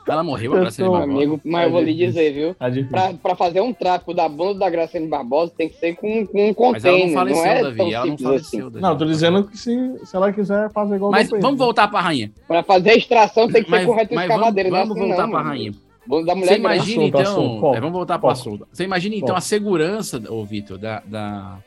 [0.08, 1.12] Ela morreu, a Graciane Barbosa.
[1.14, 2.56] Amigo, mas eu vou lhe dizer, viu?
[2.68, 2.90] Difícil.
[2.90, 6.50] Pra, pra fazer um tráfico da bunda da Graciane Barbosa tem que ser com, com
[6.50, 7.78] um Mas ela não container, não, faleceu, é Davi.
[7.78, 8.70] tão Ela não simples faleceu, assim.
[8.72, 8.82] Davi.
[8.82, 11.58] Não, tô dizendo que se, se ela quiser fazer igual Mas vamos Pedro.
[11.58, 12.32] voltar pra rainha.
[12.48, 14.98] Pra fazer a extração tem que Mas, ser com mas vamos, retroescavadeira, não é vamos
[14.98, 15.74] assim voltar não, pra rainha.
[16.08, 16.76] Bunda da mulher Você grande.
[16.76, 17.22] imagina, Assunto, então.
[17.22, 18.68] assunto, foco, é, vamos voltar para assunto.
[18.74, 21.60] Você imagina, então, a segurança, ô Vitor, da, da,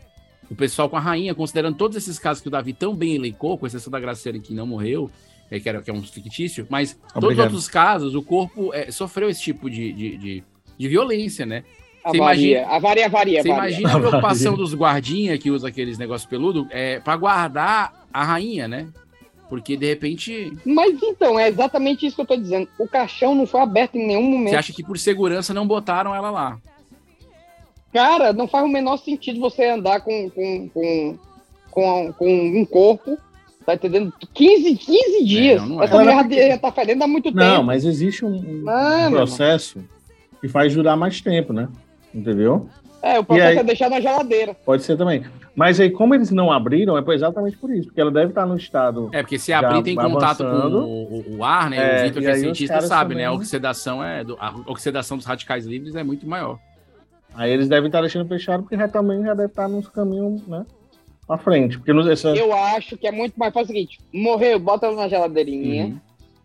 [0.53, 3.57] do pessoal com a rainha, considerando todos esses casos que o Davi tão bem elencou,
[3.57, 5.11] com exceção da Graciane que não morreu,
[5.51, 7.45] é, que, era, que é um fictício, mas todos os Obrigado.
[7.47, 10.45] outros casos, o corpo é, sofreu esse tipo de, de, de,
[10.79, 11.65] de violência, né?
[12.05, 13.71] Você Avaria, imagina- avaria, avaria, Você avaria.
[13.79, 18.69] imagina a preocupação dos guardinhas que usa aqueles negócios peludo é, para guardar a rainha,
[18.69, 18.89] né?
[19.49, 22.69] Porque de repente Mas então, é exatamente isso que eu tô dizendo.
[22.79, 24.51] O caixão não foi aberto em nenhum momento.
[24.51, 26.59] você acha que por segurança não botaram ela lá.
[27.93, 31.19] Cara, não faz o menor sentido você andar com, com, com,
[31.71, 33.19] com, com um corpo,
[33.67, 34.13] tá entendendo?
[34.33, 35.61] 15, 15 dias.
[35.61, 35.85] não, não é.
[35.85, 37.65] Essa mulher Ela- já, já tá fedendo há muito Não, tempo.
[37.65, 39.85] mas existe um, Ah, processo
[40.41, 41.69] que faz durar mais tempo, né?
[42.15, 42.69] Entendeu?
[43.03, 44.55] É, o processo aí- é deixar na geladeira.
[44.65, 45.25] Pode ser também.
[45.55, 48.57] Mas aí, como eles não abriram, é exatamente por isso, porque ela deve estar no
[48.57, 49.11] estado.
[49.13, 50.81] É, porque se abrir tem contato avançando.
[50.81, 51.77] com o, o- o ar, né?
[51.77, 53.25] É, o Vitor, que é cientista, sabe, né?
[53.25, 56.59] A também- oxidação, é do- a oxidação dos radicais livres é muito maior.
[57.35, 60.67] Aí eles devem estar deixando fechado, porque já também já deve estar nos caminhos, né?
[61.27, 61.79] Pra frente.
[61.79, 64.97] Porque nos, essa, Eu acho que é muito mais fácil o seguinte: morreu, bota ela
[64.97, 65.87] na geladeirinha.
[65.87, 65.99] Uhum.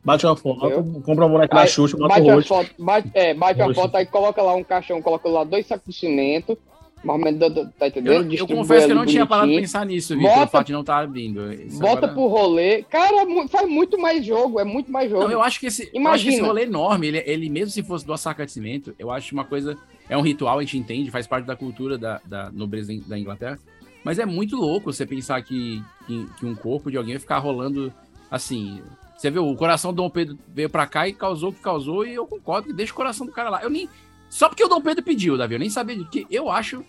[0.04, 1.02] bate uma foto, Entendeu?
[1.02, 2.47] compra uma boneca da Xuxa, bota bate o a rosto.
[2.47, 3.82] foto, bate, é, bate a Rosto.
[3.82, 6.58] foto, aí coloca lá um caixão, coloca lá dois sacos de cimento,
[7.04, 8.34] do- do- tá entendendo?
[8.34, 10.73] Eu, eu confesso que eu não tinha parado de pensar nisso, Vitor, o fato de
[10.73, 11.52] não estar vindo.
[11.54, 12.84] Isso Bota agora- pro rolê.
[12.84, 15.23] Cara, mu- faz muito mais jogo, é muito mais jogo.
[15.26, 16.47] Não, eu acho que esse, eu acho que esse Imagina.
[16.47, 19.43] rolê é enorme, ele, ele mesmo se fosse duas sacas de cimento, eu acho uma
[19.43, 19.78] coisa,
[20.09, 23.59] é um ritual, a gente entende, faz parte da cultura da, da nobreza da Inglaterra,
[24.03, 27.39] mas é muito louco você pensar que, que, que um corpo de alguém vai ficar
[27.39, 27.91] rolando
[28.31, 28.81] assim.
[29.17, 32.05] Você vê, o coração do Dom Pedro veio pra cá e causou o que causou,
[32.05, 33.63] e eu concordo que deixa o coração do cara lá.
[33.63, 33.89] Eu nem.
[34.29, 36.83] Só porque o Dom Pedro pediu, Davi, eu nem sabia disso, porque eu acho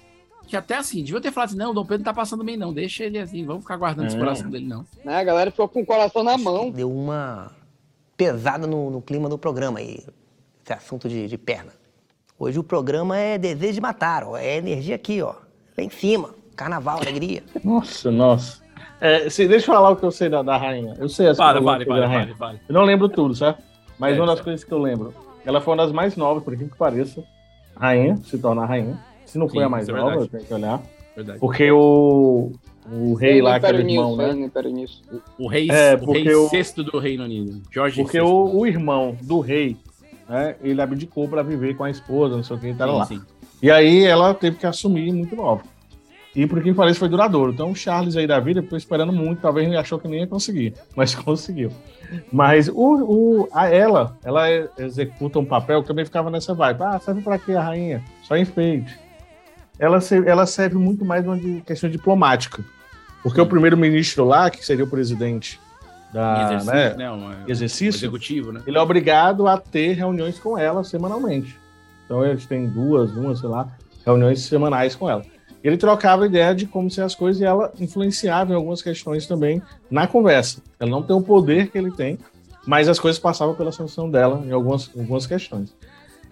[0.47, 2.57] que até assim, devia ter falado assim, não, o Dom Pedro não tá passando bem,
[2.57, 2.73] não.
[2.73, 4.19] Deixa ele assim, vamos ficar guardando esse É.
[4.19, 4.85] coração dele, não.
[5.05, 6.71] Né, a galera ficou com o coração na mão.
[6.71, 7.51] Deu uma
[8.17, 9.99] pesada no, no clima do programa aí,
[10.65, 11.73] esse assunto de, de perna.
[12.39, 15.35] Hoje o programa é desejo de matar, ó, é energia aqui, ó,
[15.77, 17.43] lá em cima, carnaval, alegria.
[17.65, 18.63] Nossa, nossa.
[19.01, 20.95] É, se- deixa eu falar o que eu sei da, da rainha.
[20.99, 22.35] Eu sei as Para, coisas para, da para, rainha.
[22.37, 22.61] para, para.
[22.69, 23.63] Eu não lembro tudo, certo?
[23.99, 24.45] Mas É, uma das certo.
[24.45, 25.13] coisas que eu lembro,
[25.45, 27.23] ela foi uma das mais novas, por incrível que pareça.
[27.77, 28.99] Rainha, se torna rainha.
[29.25, 30.81] Se não foi Sim, a mais é nova, eu tenho que olhar.
[31.15, 31.39] Verdade.
[31.41, 32.53] Porque o,
[32.91, 34.33] o rei lá, aquele irmão, né?
[34.33, 35.03] News.
[35.39, 37.61] O rei, É, o porque rei o- sexto do Reino Unido.
[37.71, 38.25] Jorge Porque VI.
[38.27, 39.77] o, o irmão do rei,
[40.29, 42.97] né, ele abdicou para viver com a esposa, não sei o que, e tal Sim,
[42.99, 43.07] lá.
[43.07, 43.21] sim.
[43.63, 45.63] E aí ela teve que assumir muito nova.
[46.37, 47.53] E por que parece foi duradouro.
[47.53, 50.27] Então o Charles aí da vida ficou esperando muito, talvez ele achou que nem ia
[50.27, 51.73] conseguir, mas conseguiu.
[52.31, 56.83] Mas o, o, a ela, ela executa um papel que também ficava nessa vibe.
[56.83, 58.05] Ah, serve para quê a rainha?
[58.23, 58.97] Só enfeite.
[59.79, 62.65] Ela, ela serve muito mais uma questão diplomática.
[63.23, 65.61] Porque o primeiro-ministro lá, que seria o presidente
[66.13, 67.11] da, Em exercício, né, né?
[67.13, 68.61] um- exercício, executivo, né?
[68.67, 71.59] ele é obrigado a ter reuniões com ela semanalmente.
[72.05, 73.69] Então eles têm duas, uma, sei lá,
[74.05, 75.23] reuniões semanais com ela.
[75.63, 79.61] Ele trocava ideia de como ser as coisas e ela influenciava em algumas questões também
[79.91, 80.63] na conversa.
[80.81, 82.19] Ela não tem o poder que ele tem,
[82.65, 85.75] mas as coisas passavam pela sanção dela em algumas, algumas questões.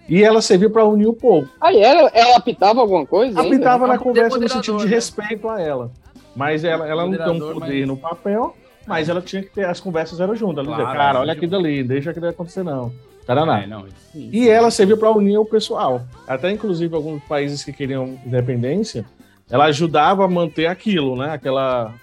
[0.09, 1.49] E ela serviu para unir o povo.
[1.59, 3.39] Aí ela, ela apitava alguma coisa?
[3.41, 3.53] ainda?
[3.55, 4.89] Apitava na Poder conversa no sentido de né?
[4.91, 5.91] respeito a ela.
[6.33, 8.55] Mas ela, ela não tem um poder mas- no papel,
[8.87, 10.65] Mas ela tinha que ter, as conversas eram juntas.
[10.65, 12.91] Ela dizia, Claro, cara, é, olha aquilo ali, deixa aquilo acontecer não.
[13.25, 13.61] Taraná.
[13.61, 16.01] É, não, sim, E ela serviu para unir o pessoal.
[16.25, 19.05] Até, inclusive, alguns países que queriam independência,
[19.49, 21.31] ela ajudava a manter aquilo, né?
[21.31, 21.93] Aquela.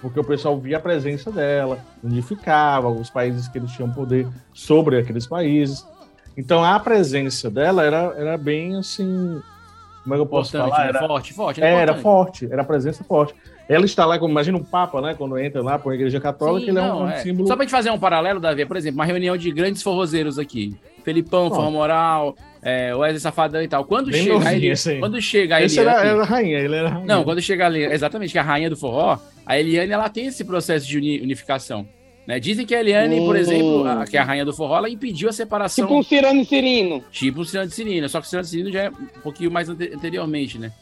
[0.00, 4.96] Porque o pessoal via a presença dela, unificava os países que eles tinham poder sobre
[4.98, 5.84] aqueles países.
[6.36, 9.42] Então, a presença dela era, era bem assim.
[10.02, 10.84] Como é que eu posso Importante, falar?
[10.84, 10.88] né?
[10.98, 11.60] Era, Forte, forte.
[11.60, 12.02] era importante.
[12.02, 13.34] forte, era presença forte.
[13.72, 15.14] Ela está lá, como imagina um Papa, né?
[15.16, 17.18] Quando entra lá para a Igreja Católica, Sim, ele é não, um é.
[17.18, 17.46] símbolo.
[17.46, 20.74] Só pra gente fazer um paralelo, Davi, por exemplo, uma reunião de grandes forrozeiros aqui.
[21.04, 21.48] Felipão.
[21.50, 23.84] Forra Moral, é, Wesley Safadão e tal.
[23.84, 24.98] Quando Bem chega novinho ele, esse aí.
[24.98, 25.88] quando chega a Eliane...
[25.88, 27.06] era, era a rainha, ele era a rainha.
[27.06, 30.26] Não, quando chega ali, exatamente, que é a rainha do forró, a Eliane, ela tem
[30.26, 31.86] esse processo de uni- unificação.
[32.26, 32.38] Né?
[32.40, 33.38] Dizem que a Eliane, por Hum.
[33.38, 35.84] exemplo, a- que é a rainha do forró, ela impediu a separação...
[35.86, 37.02] Tipo um Cirano e Cirino.
[37.10, 39.92] Tipo o Cirano Cirino, só que o Cirano Cirino já é um pouquinho mais ante-
[39.94, 40.72] anteriormente, né?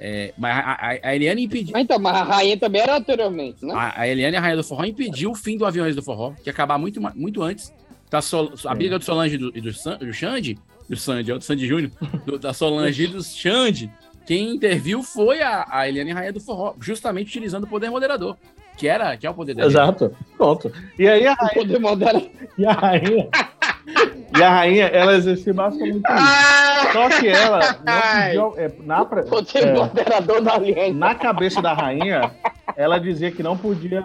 [0.00, 1.72] É, mas a, a, Eliane impediu...
[1.72, 3.74] Mas então, mas a rainha também era anteriormente, né?
[3.74, 6.48] A, a Eliane, a rainha do forró, impediu o fim do Aviões do Forró, que
[6.48, 7.72] ia acabar muito, muito antes.
[8.10, 10.56] Da Sol- a briga do Solange e do, do, San- do Xande,
[10.88, 11.90] do Sandy, do Sandy Júnior,
[12.24, 13.90] do- da Solange e do Xande,
[14.24, 18.36] quem interviu foi a, a Eliane Rainha do Forró, justamente utilizando o poder moderador,
[18.76, 19.68] que era que é o poder dela.
[19.68, 20.16] Exato.
[20.36, 20.72] Pronto.
[20.98, 21.54] E aí a rainha.
[21.54, 22.30] Poder moderador.
[22.56, 23.28] E a rainha.
[24.36, 26.92] e a rainha, ela exercia basicamente isso.
[26.92, 28.54] Só que ela não pediu.
[28.56, 32.30] é, na, é, na cabeça da rainha,
[32.76, 34.02] ela dizia que não podia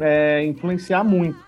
[0.00, 1.38] é, influenciar muito.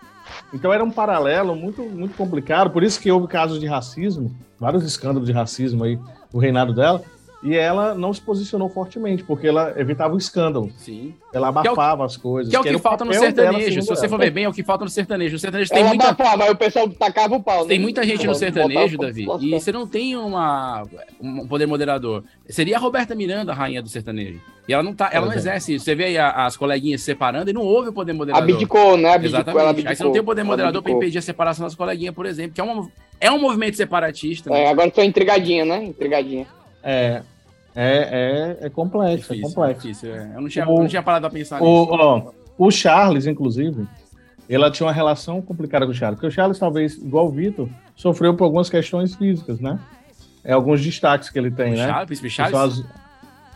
[0.53, 4.85] Então era um paralelo muito, muito complicado, por isso que houve casos de racismo, vários
[4.85, 5.99] escândalos de racismo aí
[6.33, 7.03] no reinado dela,
[7.45, 10.73] e ela não se posicionou fortemente, porque ela evitava o escândalo.
[10.79, 11.15] Sim.
[11.33, 12.51] Ela Que é o- abafava as coisas.
[12.51, 13.83] Que é o que era falta no sertanejo.
[13.83, 15.35] Se você for ver bem, é o que falta no sertanejo.
[15.35, 17.63] No sertanejo tem Ela muita, abafava, mas o pessoal tacava o pau.
[17.65, 17.69] né?
[17.69, 20.85] Tem muita gente no sertanejo, Davi, e você não tem uma,
[21.21, 22.25] um poder moderador.
[22.49, 24.41] Seria a Roberta Miranda a rainha do sertanejo.
[24.67, 25.51] E ela não tá, ela não exemplo.
[25.51, 25.85] exerce isso.
[25.85, 28.49] Você vê aí as coleguinhas se separando e não houve o poder moderador.
[28.51, 29.11] Abdicou, né?
[29.13, 29.61] Abdicou, Exatamente.
[29.61, 30.13] ela Aí você não abdicou.
[30.13, 31.03] tem o poder moderador para abdicou.
[31.03, 32.89] impedir a separação das coleguinhas, por exemplo, que é, uma,
[33.21, 34.49] é um movimento separatista.
[34.49, 34.63] né?
[34.65, 35.85] É, agora tô intrigadinha, né?
[35.85, 36.47] Intrigadinha.
[36.83, 37.23] É,
[37.75, 39.83] é, é, é complexo, é Difícil, complexo.
[39.89, 40.33] difícil, é.
[40.35, 41.71] Eu não tinha, O- eu não tinha parado pra pensar nisso.
[41.71, 43.87] O, ó, o Charles, inclusive,
[44.49, 47.69] ela tinha uma relação complicada com o Charles, porque o Charles, talvez, igual o Vitor,
[47.97, 49.79] sofreu por algumas questões físicas, né?
[50.45, 51.87] É alguns destaques que ele tem, O né?
[51.87, 52.55] Charles, Príncipe Que Charles?
[52.81, 52.85] as-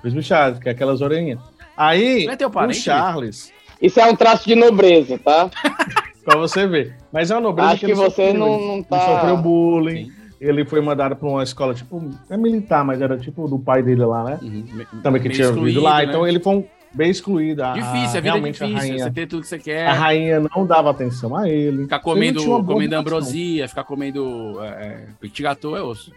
[0.00, 1.38] Príncipe Charles, que é aquelas orelhinhas.
[1.76, 5.48] Aí, Não é teu o parente, Charles, Isso é um traço de nobreza, tá?
[6.24, 6.96] pra você ver.
[7.12, 9.00] Mas é uma nobreza Acho que ele você sofreu, não, não tá.
[9.00, 13.58] sofreu bullying, ele foi mandado pra uma escola, tipo, é militar, mas era tipo do
[13.58, 14.38] pai dele lá, né?
[14.42, 15.00] Uhum.
[15.02, 15.98] Também que Meio tinha vivido lá.
[15.98, 16.04] né?
[16.04, 17.62] Então ele foi um, bem excluído.
[17.64, 18.66] A, Difícil, a vida é difícil.
[18.66, 19.86] A rainha, Você ter tudo que você quer.
[19.86, 21.82] a rainha não dava atenção a ele.
[21.82, 26.12] Ficar Ele comendo, boa comendo ambrosia, ficar comendo é, é, petit gâteau é osso.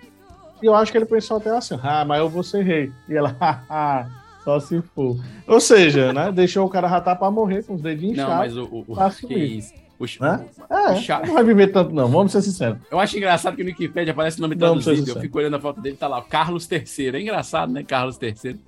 [0.62, 2.92] E eu acho que ele pensou até assim, ah, mas eu vou ser rei.
[3.10, 4.08] E ela, haha,
[4.44, 5.18] só se for.
[5.48, 6.32] Ou seja, né?
[6.32, 8.56] Deixou o cara ratar pra morrer com os dedinhos Não, inchados.
[8.56, 8.86] mas o.
[8.88, 9.58] o, que assumir.
[9.58, 9.74] isso?
[10.04, 10.46] O, ch- Né?
[10.70, 12.80] o É, Charles- não vai viver tanto não, vamos ser sinceros.
[12.90, 15.12] Eu acho engraçado que no Wikipedia aparece o nome traduzido.
[15.12, 17.16] Eu fico olhando a foto dele, tá lá, Carlos III.
[17.16, 17.84] É engraçado, né?
[17.84, 18.60] Carlos III.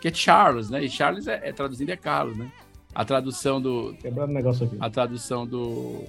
[0.00, 0.82] Que é Charles, né?
[0.84, 2.50] E Charles é, é traduzido é Carlos, né?
[2.94, 3.94] A tradução do.
[4.00, 4.76] Quebrando o negócio aqui.
[4.80, 6.04] A tradução do.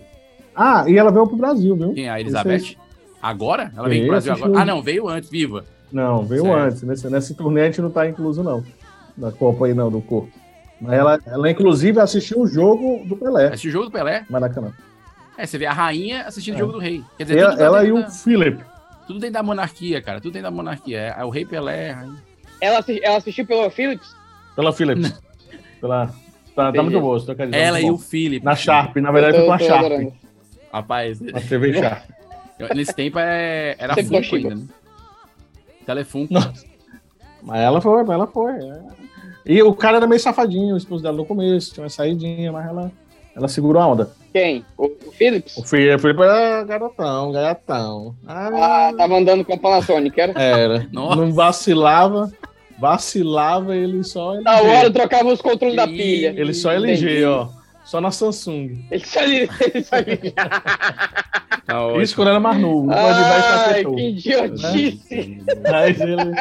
[0.55, 1.93] Ah, e ela veio pro Brasil, viu?
[1.93, 2.09] Quem é?
[2.09, 2.75] A Elizabeth?
[3.21, 3.71] Agora?
[3.75, 4.59] Ela veio pro Brasil agora?
[4.61, 5.65] Ah, não, veio antes, viva.
[5.91, 6.57] Não, veio Certo.
[6.57, 6.81] antes.
[6.83, 8.63] Nesse, nesse turnê a gente não tá incluso, não.
[9.17, 10.31] Na Copa aí, não, do corpo.
[10.81, 13.53] Mas ela, ela, inclusive, assistiu o jogo do Pelé.
[13.53, 14.25] Esse jogo do Pelé?
[14.29, 14.71] Maracanã.
[15.37, 16.59] É, você vê a rainha assistindo o É.
[16.59, 17.03] jogo do rei.
[17.17, 18.63] Quer dizer, Ela, ela e o da- Philip.
[19.07, 20.19] Tudo dentro da monarquia, cara.
[20.21, 20.99] Tudo dentro da monarquia.
[21.17, 22.23] É, o rei Pelé, a rainha.
[22.61, 24.15] Ela, assi- ela assistiu pelo Philips?
[24.55, 25.21] Pela Philips.
[25.81, 26.07] Pela...
[26.55, 27.95] Tá, tá muito boa, você tá Ela muito e bom.
[27.95, 28.43] o Philip.
[28.45, 29.85] Na Sharp, na verdade Eu foi com a tô- tô Sharp.
[29.85, 30.13] adorando.
[30.73, 32.03] Rapaz, Na TV Sharp.
[32.75, 34.61] nesse tempo é, era Sempre Funko ainda, né?
[35.85, 36.33] Telefunko.
[36.33, 36.65] Nossa.
[37.41, 38.51] Mas ela foi, mas ela foi.
[38.53, 38.81] é.
[39.45, 42.67] E o cara era meio safadinho, o esposo dela no começo, tinha uma saidinha, mas
[42.67, 42.91] ela,
[43.35, 44.11] ela segurou a onda.
[44.33, 44.63] Quem?
[44.77, 45.57] O, o Philips?
[45.57, 48.15] O Felipe era garotão, garotão.
[48.27, 50.39] Ah, tava andando com a Panasonic, era?
[50.39, 50.87] Era.
[50.93, 51.15] Nossa.
[51.15, 52.31] Não vacilava,
[52.77, 54.43] vacilava, ele só LG.
[54.45, 56.33] Na hora trocava os controles da pilha.
[56.35, 57.23] Ele só LG, Entendi.
[57.25, 57.47] ó.
[57.85, 58.85] Só na Samsung.
[58.91, 59.95] Ele só ele, ele só.
[61.65, 62.01] Tá.
[62.01, 62.89] Isso quando era mais novo.
[62.91, 65.43] Ai, estar que idiotice.
[65.69, 66.33] Mas ele.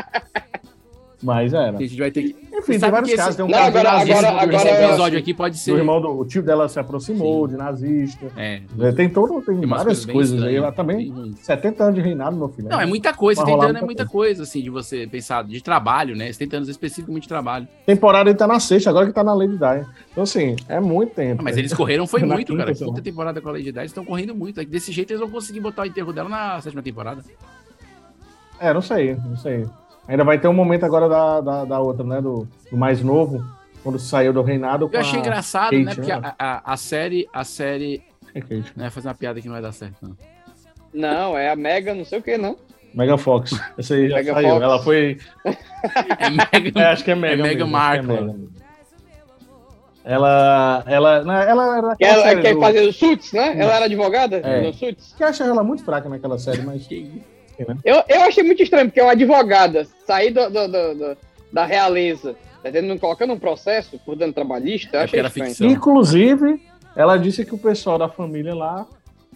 [1.21, 1.77] Mas era.
[1.77, 2.37] A gente vai ter que.
[2.57, 3.29] Enfim, tem vários casos.
[3.31, 5.73] esse- Tem um Não, caso agora- de agora- agora- irmão Esse episódio aqui pode ser.
[5.75, 8.27] irmão do o tio dela se aproximou de nazista.
[8.37, 8.63] É.
[8.81, 10.55] É, Tem todo, tem Tem várias coisas aí.
[10.57, 10.97] Ela também.
[10.99, 11.39] bem ruins.
[11.41, 12.69] 70 anos de reinado, meu filho.
[12.69, 13.41] Não, é muita coisa.
[13.41, 16.33] Vai 70 rolar anos é muita muita coisa, assim, de você pensar, de trabalho, né?
[16.33, 17.67] 70 anos especificamente de trabalho.
[17.85, 19.87] Temporada ele tá na sexta, agora que tá na Lady Di.
[20.13, 21.41] Então, assim, é muito tempo.
[21.41, 22.75] Ah, mas eles correram foi muito, quinta, cara.
[22.75, 24.65] Quinta temporada com a Lady Di, eles estão correndo muito.
[24.65, 27.23] Desse jeito eles vão conseguir botar o enterro dela na sétima temporada.
[28.61, 29.67] É, não sei, não sei.
[30.09, 32.21] Ainda vai ter um momento agora da, da, da outra, né?
[32.21, 33.45] Do, do mais novo.
[33.83, 34.89] quando saiu do reinado.
[34.93, 35.95] Eu achei a engraçado, Kate, né?
[35.95, 37.29] Porque a, a, a série.
[37.33, 38.03] A série.
[38.35, 38.73] É Kate.
[38.75, 40.17] Não é fazer uma piada que não vai dar certo, não.
[40.93, 42.57] Não, é a Mega, não sei o que, não.
[42.95, 43.53] Mega Fox.
[43.77, 44.49] Essa aí já Mega saiu.
[44.49, 44.63] Fox.
[44.63, 45.19] Ela foi.
[46.19, 47.35] É Mega, É, acho que é Mega.
[47.43, 48.49] é Mega que é mesmo.
[50.05, 50.83] Ela.
[50.87, 51.23] Ela.
[51.23, 51.97] não, ela era.
[51.97, 53.55] Que ela do- fazer o Suits, né?
[53.61, 54.63] Ela era advogada É.
[54.63, 55.15] no Suits.
[55.17, 56.89] Que eu achei ela muito fraca naquela série, mas.
[57.85, 61.17] Eu, eu achei muito estranho, porque é uma advogada sair do, do- do- do-
[61.53, 62.99] da realeza, tá entendendo?
[63.01, 65.73] colocando um processo por dano trabalhista, eu É achei estranho.
[65.73, 66.63] Inclusive,
[66.95, 68.87] ela disse que o pessoal da família lá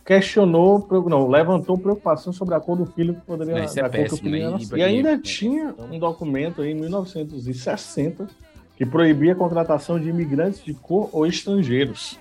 [0.05, 4.19] questionou, não, levantou preocupação sobre a cor do filho que poderia Não, isso é péssimo,
[4.31, 4.59] filho né?
[4.61, 8.27] E- E ainda tinha um documento aí, em 1960
[8.77, 12.19] que proibia a contratação de imigrantes de cor ou estrangeiros.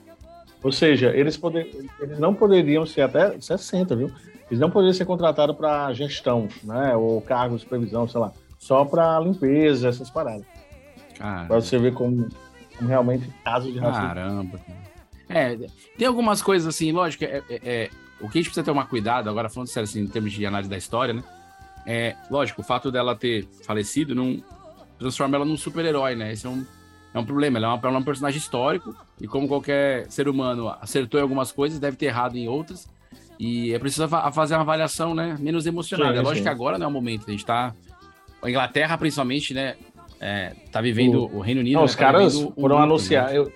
[0.63, 4.11] Ou seja, eles, poder, eles não poderiam ser até 60, viu?
[4.51, 6.93] Eles não poderiam ser contratados para gestão, né?
[6.93, 8.33] Ou cargos de supervisão, sei lá.
[8.59, 10.45] Só para limpeza, essas paradas.
[11.47, 12.27] Pra você ver como,
[12.77, 14.07] como realmente caso de racismo.
[14.07, 14.57] Caramba.
[14.57, 14.79] cara.
[15.29, 15.57] É,
[15.97, 19.29] tem algumas coisas assim, lógico, é, é- é- o que a gente precisa tomar cuidado,
[19.29, 21.23] agora falando sério, assim, em termos de análise da história, né?
[21.87, 24.43] É, lógico, o fato dela ter falecido não
[24.99, 26.33] transforma ela num super-herói, né?
[26.33, 26.65] Esse é um,
[27.13, 27.57] é um problema.
[27.57, 31.23] Ela é, uma, ela é um personagem histórico e, como qualquer ser humano acertou em
[31.23, 32.87] algumas coisas, deve ter errado em outras.
[33.43, 35.35] E é preciso fa- fazer uma avaliação, né?
[35.39, 36.13] Menos emocionada.
[36.13, 37.23] Sim, é lógico que agora não é o momento.
[37.27, 37.73] A gente tá.
[38.39, 39.75] A Inglaterra, principalmente, né?
[40.19, 41.73] É, tá vivendo o, Reino Unido.
[41.73, 43.29] Não, né, os tá caras foram luto, anunciar.
[43.31, 43.37] né?
[43.39, 43.51] eu-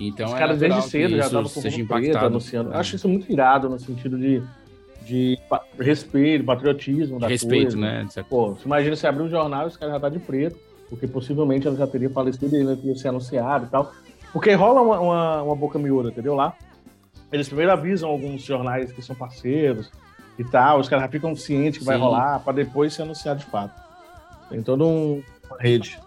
[0.00, 2.26] Então os é caras desde cedo já estavam com seja preta impactado.
[2.26, 2.70] anunciando.
[2.72, 2.74] É.
[2.74, 4.42] Eu acho isso muito irado no sentido de,
[5.06, 5.38] de
[5.78, 7.76] respeito, patriotismo da Respeito, coisa.
[7.76, 8.08] né?
[8.12, 10.58] de Pô, você imagina você abrir um jornal e os caras já tá de preto,
[10.90, 13.92] porque possivelmente ela já teria falecido e ele ia ser anunciado e tal.
[14.32, 16.34] Porque rola uma, uma, uma boca miúda, entendeu?
[16.34, 16.54] Lá.
[17.32, 19.90] Eles primeiro avisam alguns jornais que são parceiros
[20.38, 22.02] e tal, os caras já ficam cientes que vai Sim.
[22.02, 23.74] rolar, pra depois ser anunciado de fato.
[24.48, 25.98] Tem toda um- uma rede.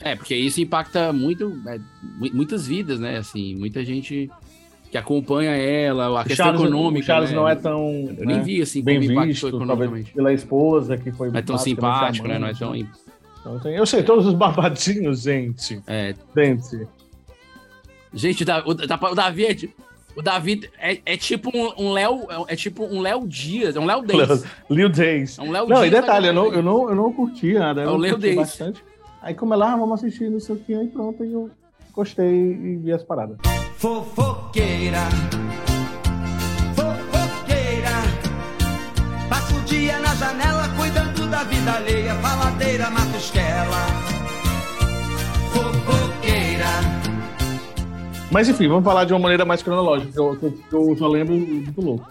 [0.00, 3.18] É, porque isso impacta muito, é, mu- muitas vidas, né?
[3.18, 4.30] Assim, muita gente
[4.90, 7.02] que acompanha ela, a O questão Charles- econômica.
[7.04, 7.36] O Charles né?
[7.36, 7.80] não é tão
[8.18, 10.12] Eu nem né, vi assim bem como visto, economicamente.
[10.12, 12.38] pela esposa que foi Não é tão simpático, né?
[12.38, 12.74] Não é tão.
[12.74, 15.80] Então, tem- eu sei todos os babadinhos, gente.
[15.86, 16.14] É.
[16.36, 16.86] Gente.
[18.14, 19.74] Gente, o, Da- o, Da- o Davi é, ti-
[20.16, 22.26] o Davi é, é tipo um, um Léo.
[22.48, 24.44] é- É tipo um Léo Dias, é um Léo Days.
[24.70, 25.38] Lil Days.
[25.38, 27.82] É um Léo Não, e Dias, detalhe, eu não, eu não, eu não curti nada.
[27.82, 28.36] É Eu o Leo curti Days.
[28.36, 28.84] bastante.
[29.22, 31.50] Aí como ela, ah, vamos assistir, não sei o que, aí pronto, aí eu
[31.92, 33.36] gostei e vi as paradas.
[33.76, 35.00] Fofoqueira,
[36.74, 37.90] fofoqueira.
[39.28, 42.14] Passa o dia na janela cuidando da vida alheia.
[42.16, 44.15] Faladeira, matusquela.
[48.30, 51.34] Mas enfim, vamos falar de uma maneira mais cronológica, que eu, que eu- só lembro
[51.34, 52.06] muito louco.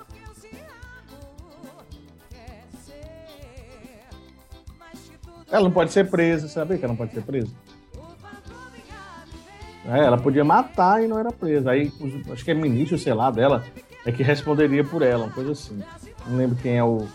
[5.52, 7.52] Ela não pode ser presa, sabe que ela não pode ser presa?
[9.88, 11.72] É, ela podia matar e não era presa.
[11.72, 11.92] Aí,
[12.32, 13.64] acho que é ministro, sei lá, dela,
[14.06, 15.80] é que responderia por ela, uma coisa assim.
[16.26, 17.06] Não lembro quem é o.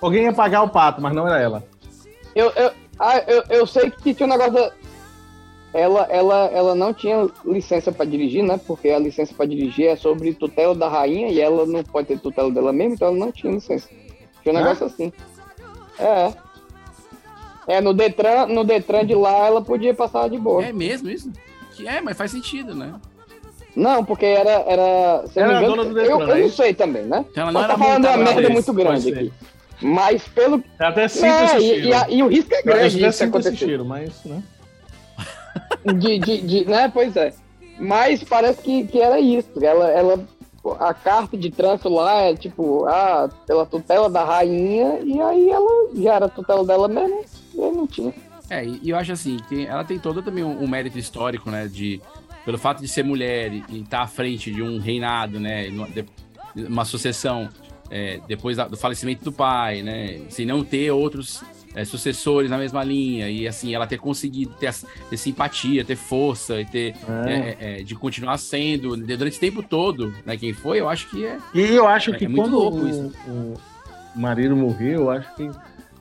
[0.00, 1.62] Alguém ia pagar o pato, mas não era ela.
[2.34, 4.72] Eu, eu, ah, eu, eu sei que tinha um negócio da...
[5.76, 8.58] Ela, ela, ela não tinha licença pra dirigir, né?
[8.66, 12.18] Porque a licença pra dirigir é sobre tutela da rainha e ela não pode ter
[12.18, 13.88] tutela dela mesma, então ela não tinha licença.
[14.42, 14.62] Tinha um É?
[14.62, 15.12] negócio assim.
[15.98, 16.32] É.
[17.68, 20.64] É, no Detran, no Detran de lá ela podia passar de boa.
[20.64, 21.30] É mesmo isso?
[21.72, 22.94] Que é, mas faz sentido, né?
[23.74, 24.64] Não, porque era.
[24.66, 26.56] era se eu, Era a engano, dona do eu, Detran, eu é não isso?
[26.56, 27.24] sei também, né?
[27.30, 29.32] Então ela não era tá falando uma merda muito grande aqui.
[29.82, 30.64] Mas pelo.
[30.80, 32.96] Eu até sinto Não, esse e, e, e o risco é Eu grande até disso
[32.98, 33.56] sinto esse acontecer.
[33.56, 34.42] cheiro, mas, né?
[35.94, 36.88] De, de, de- né?
[36.92, 37.32] Pois é.
[37.78, 39.48] Mas parece que, que era isso.
[39.62, 40.24] Ela, ela,
[40.80, 45.90] a carta de trânsito lá é tipo, ah, pela tutela da rainha, e aí ela
[45.94, 47.20] já era tutela dela mesmo,
[47.54, 48.12] e não tinha.
[48.48, 51.66] É, e eu acho assim, que ela tem todo também um, um mérito histórico, né?
[51.68, 52.00] De,
[52.44, 55.68] pelo fato de ser mulher e estar à frente de um reinado, né?
[55.68, 56.06] de-
[56.66, 57.48] Uma sucessão
[57.90, 60.20] é, depois da- do falecimento do pai, né?
[60.30, 61.42] Sem não ter outros
[61.76, 63.28] é, sucessores na mesma linha.
[63.30, 64.74] E assim, ela ter conseguido ter,
[65.10, 66.94] ter simpatia, ter força e ter.
[67.26, 67.30] É.
[67.30, 70.36] é, é, de continuar sendo durante esse tempo todo, né?
[70.38, 71.38] Quem foi, eu acho que é.
[71.54, 73.54] E eu acho É- que é muito quando louco o,
[74.16, 75.50] o marido morreu, eu acho que,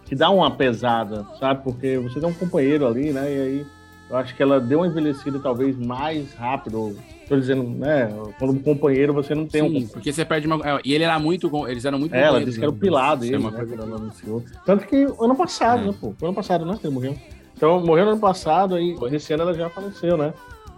[0.06, 1.62] que dá uma pesada, sabe?
[1.64, 3.30] Porque você tem um companheiro ali, né?
[3.30, 3.66] E aí
[4.10, 6.96] eu acho que ela deu uma envelhecida talvez mais rápido.
[7.28, 8.12] Tô dizendo, né?
[8.38, 9.94] Quando um companheiro você não tem um Sim, companheiro.
[9.94, 10.56] porque você perde uma.
[10.58, 11.50] é, E ele era muito.
[11.68, 12.14] Eles eram muito.
[12.14, 12.80] É, ela disse que era o né?
[12.80, 13.50] pilar Isso é né?
[13.52, 14.44] coisa-.
[14.66, 15.88] Tanto que ano passado, É.
[15.88, 16.14] né, pô?
[16.18, 16.78] Foi ano passado, né?
[16.80, 17.16] Que ele morreu.
[17.58, 20.34] Então, morreu no ano passado, aí esse ano ela já faleceu, né?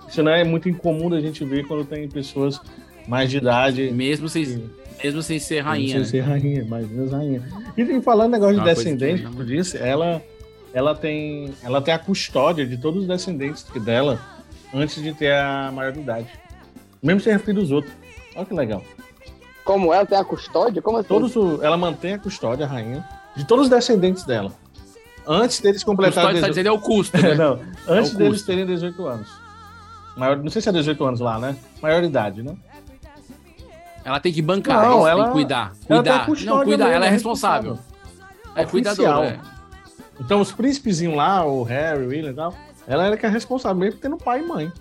[0.08, 2.62] Isso não é muito incomum da gente ver quando tem pessoas
[3.08, 3.92] mais de idade.
[3.92, 4.64] Mesmo sem,
[5.04, 5.90] mesmo sem ser rainha.
[5.90, 6.06] Sem né?
[6.06, 7.44] ser rainha, mais menos rainha.
[7.76, 10.22] E, e falando negócio de Uma coisa descendente, como disse, ela,
[10.78, 14.20] ela, tem, ela tem a custódia de todos os descendentes que dela
[14.74, 16.28] antes de ter a maioridade.
[17.02, 17.92] Mesmo sem referir dos outros.
[18.36, 18.84] Olha que legal.
[19.66, 20.80] Como ela tem a custódia?
[20.82, 21.08] Como assim?
[21.08, 23.04] Todos o- ela mantém a custódia, a rainha,
[23.36, 24.52] de todos os descendentes dela.
[25.26, 26.22] Antes deles completarem.
[26.30, 27.34] Custódia tá dizendo é o custo, né?
[27.36, 28.46] não, antes É o deles custo.
[28.46, 29.28] terem 18 anos.
[30.16, 31.56] Maior, não sei se é 18 anos lá, né?
[31.82, 32.56] Maioridade, né?
[34.06, 35.74] Ela tem que bancar, Não, isso, tem ela- que cuidar.
[35.90, 36.26] ela Cuidar.
[36.26, 37.80] custódia Não, cuidar, mesmo, ela é é responsável.
[38.56, 39.28] É cuidadora.
[39.54, 39.57] É.
[40.20, 42.54] Então os príncipezinhos lá, o Harry, o William e tal,
[42.88, 44.72] ela era que é responsável mesmo por tendo pai e mãe.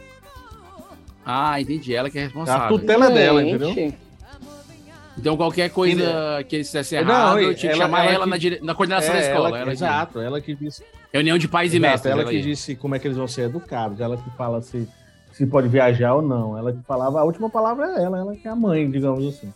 [1.25, 1.95] Ah, entendi.
[1.95, 2.79] Ela que é A responsável.
[2.79, 3.93] tutela é dela, entendeu?
[5.19, 8.25] Então qualquer coisa que eles Não, errado, e eu tinha que ela- chamar ela, ela
[8.25, 8.61] que- na, dire...
[8.63, 9.49] na coordenação É, da escola.
[9.49, 10.83] ela- Ela exato, ela que disse.
[11.13, 12.13] Reunião de pais e Exato, mestres.
[12.13, 12.43] Ela ela que ia.
[12.43, 14.87] disse como é que eles vão ser educados, ela que fala se,
[15.33, 16.57] se pode viajar ou não.
[16.59, 19.51] Ela que falava, a última palavra é ela, ela que é a mãe, digamos assim.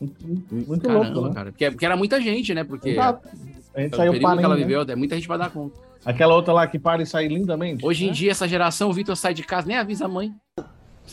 [0.00, 1.34] Muito, muito Caramba, louco, né?
[1.34, 1.50] cara.
[1.50, 2.62] Porque, porque era muita gente, né?
[2.62, 3.28] Porque Exato.
[3.74, 4.56] A gente o saiu que ela né?
[4.56, 5.78] viveu, é muita gente pra dar conta.
[6.04, 7.84] Aquela outra lá que para e sai lindamente.
[7.84, 8.10] Hoje né?
[8.10, 10.32] em dia, essa geração, o Vitor sai de casa, nem avisa a mãe.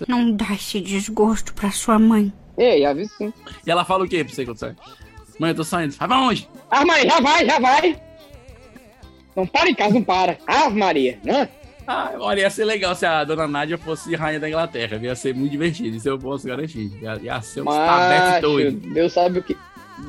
[0.07, 2.31] Não dá esse desgosto pra sua mãe.
[2.57, 3.33] Ei, aviso sim.
[3.65, 4.75] E ela fala o quê pra você quando sai?
[5.39, 5.95] Mãe, eu tô saindo.
[5.95, 6.49] Vai pra onde?
[6.69, 8.01] Ah, mãe, já vai, já vai.
[9.35, 10.37] Não para em casa, não para.
[10.47, 11.49] Ah, Maria, né?
[11.87, 14.97] Ah, olha, ia ser legal se a dona Nádia fosse rainha da Inglaterra.
[14.97, 16.91] Ia ser muito divertido, isso eu posso garantir.
[17.01, 17.65] Ia, ia ser um
[18.41, 18.93] doido.
[18.93, 19.55] Deus sabe o que,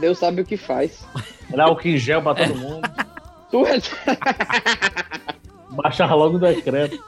[0.00, 1.06] Deus sabe o que faz.
[1.50, 2.80] Dá o que gel pra todo mundo.
[3.50, 3.78] Tu é...
[5.70, 6.98] Baixar logo o decreto.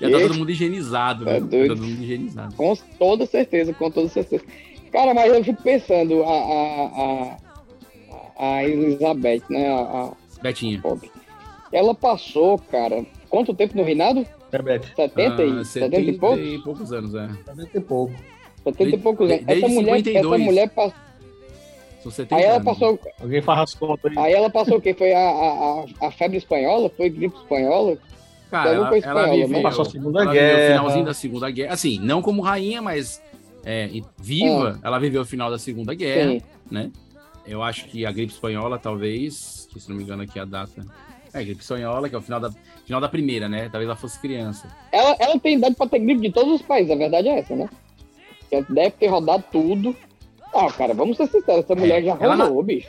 [0.00, 1.40] Já tá todo mundo higienizado, Tá né?
[1.40, 1.74] doido.
[1.74, 2.54] Todo mundo higienizado.
[2.54, 4.44] Com toda certeza, com toda certeza.
[4.92, 7.36] Cara, mas eu fico pensando, a, a,
[8.38, 9.68] a, a Elizabeth, né?
[9.68, 10.12] A, a
[10.42, 10.80] Betinha.
[10.80, 11.10] pobre.
[11.72, 14.24] Ela passou, cara, quanto tempo no reinado?
[14.50, 14.82] É, Beth.
[14.96, 16.40] 70 e, Ah, 70 e poucos?
[16.46, 17.28] e poucos anos, é.
[17.46, 18.14] 70 e pouco.
[18.64, 19.44] 70 e poucos anos.
[19.44, 20.42] Desde Essa mulher, essa 52.
[20.42, 21.07] mulher passou.
[22.10, 22.64] São 70 Aí ela anos.
[22.64, 22.98] passou.
[23.20, 24.24] Alguém faz as contas aí.
[24.24, 24.94] Aí ela passou o quê?
[24.94, 26.90] Foi a, a, a, febre espanhola?
[26.96, 27.98] Foi gripe espanhola?
[28.50, 29.62] Cara, Ela ela, foi ela espanhola, viveu, né?
[29.62, 30.72] Passou a Segunda ela viveu o Guerra.
[30.76, 31.74] finalzinho da Segunda Guerra.
[31.74, 33.22] Assim, não como rainha, mas
[33.64, 36.42] é, viva, ela viveu o final da Segunda Guerra, Sim.
[36.70, 36.90] né?
[37.46, 40.84] Eu acho que a gripe espanhola, talvez, que se não me engano aqui a data...
[41.32, 42.50] É, a gripe espanhola, que é o final da,
[42.86, 43.68] final da primeira, né?
[43.70, 44.68] Talvez ela fosse criança.
[44.90, 47.54] Ela, ela tem idade pra ter gripe de todos os países, a verdade é essa,
[47.54, 47.68] né?
[48.50, 49.94] Ela deve ter rodado tudo.
[50.54, 52.88] Ah, cara, vamos ser sinceros, essa mulher já ela rodou, bicho.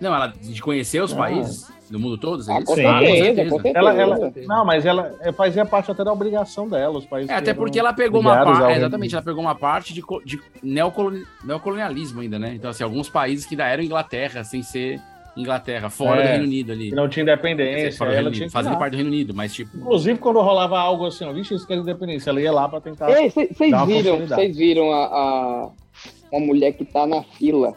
[0.00, 1.16] Não, ela de conhecer os Ah.
[1.16, 2.82] países do mundo todo, Ah, com Sim.
[2.82, 3.78] certeza, com certeza.
[3.78, 7.30] Ela, ela, não, mas ela é, fazia parte até da obrigação dela, os países.
[7.30, 8.58] É, que até porque ela pegou uma parte.
[8.62, 12.52] Reino exatamente, ela pegou uma parte de, de neocoloni- neocolonialismo ainda, né?
[12.54, 14.98] Então, assim, alguns países que ainda eram Inglaterra, sem ser
[15.36, 16.88] Inglaterra, fora É, do Reino Unido ali.
[16.90, 19.10] Que não tinha dizer, independência, fora do ela Reino tinha que fazendo parte do Reino
[19.10, 19.76] Unido, mas tipo.
[19.76, 23.06] Inclusive, quando rolava algo assim, ó, vixe, isso quer independência, ela ia lá pra tentar.
[23.06, 23.48] Vocês
[23.86, 25.68] viram, vocês viram a, a-
[26.30, 27.76] uma mulher que tá na fila?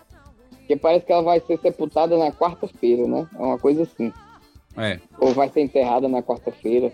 [0.67, 3.27] Que parece que ela vai ser sepultada na quarta-feira, né?
[3.37, 4.11] É uma coisa assim.
[4.77, 4.99] É.
[5.19, 6.91] Ou vai ser enterrada na quarta-feira.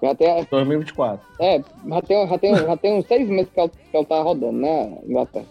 [0.00, 1.26] Já tem, 2024.
[1.40, 4.22] é, já tem, já tem, já tem uns seis meses que ela, que ela tá
[4.22, 5.46] rodando, né, Inglaterra?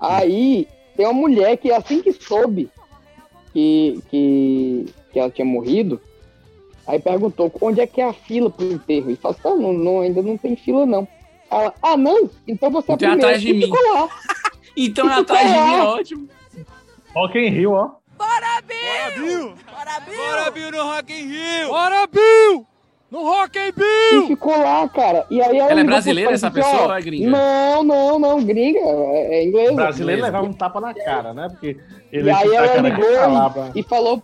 [0.00, 0.66] Aí
[0.96, 2.68] tem uma mulher que assim que soube
[3.52, 6.00] que, que, que ela tinha morrido,
[6.86, 9.10] aí perguntou onde é que é a fila pro enterro.
[9.10, 11.06] E falou assim, "Ah, não, não, ainda não tem fila não.
[11.52, 12.30] Ela, ah não?
[12.48, 13.26] Então você é Então é primeira.
[13.28, 13.60] atrás de E mim.
[13.62, 14.08] ficou lá.
[14.74, 16.28] Então é atrás de mim, é ótimo.
[17.14, 17.90] Rock in Rio, ó.
[18.16, 19.54] Bora, Bill!
[19.66, 20.16] Bora, Bill!
[20.16, 21.68] Bora, Bill no Rock in Rio!
[21.68, 22.66] Bora, Bill!
[23.10, 24.26] No Rock in E Bill!
[24.28, 25.26] ficou lá, cara.
[25.30, 27.30] E aí Ela é ligou brasileira, essa e pessoa, ó, ou é gringa?
[27.30, 28.78] Não, não, não, gringa.
[28.78, 29.72] É, é inglesa.
[29.74, 31.48] Brasileiro levava um tapa na cara, né?
[31.50, 31.76] Porque
[32.10, 34.22] E ele aí tá ela ligou e, e falou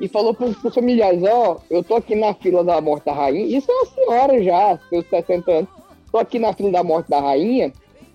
[0.00, 3.56] e falou pros, pros familiares, ó, eu tô aqui na fila da morte da rainha.
[3.56, 5.68] Isso é uma senhora já, seus 60 anos.
[6.14, 7.72] Tô aqui na fila da morte da rainha.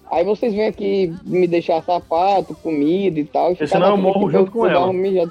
[0.09, 3.47] Aí vocês vêm aqui me deixar sapato, comida e tal.
[3.51, 5.29] e Porque ficar senão na eu fila morro que junto com ela.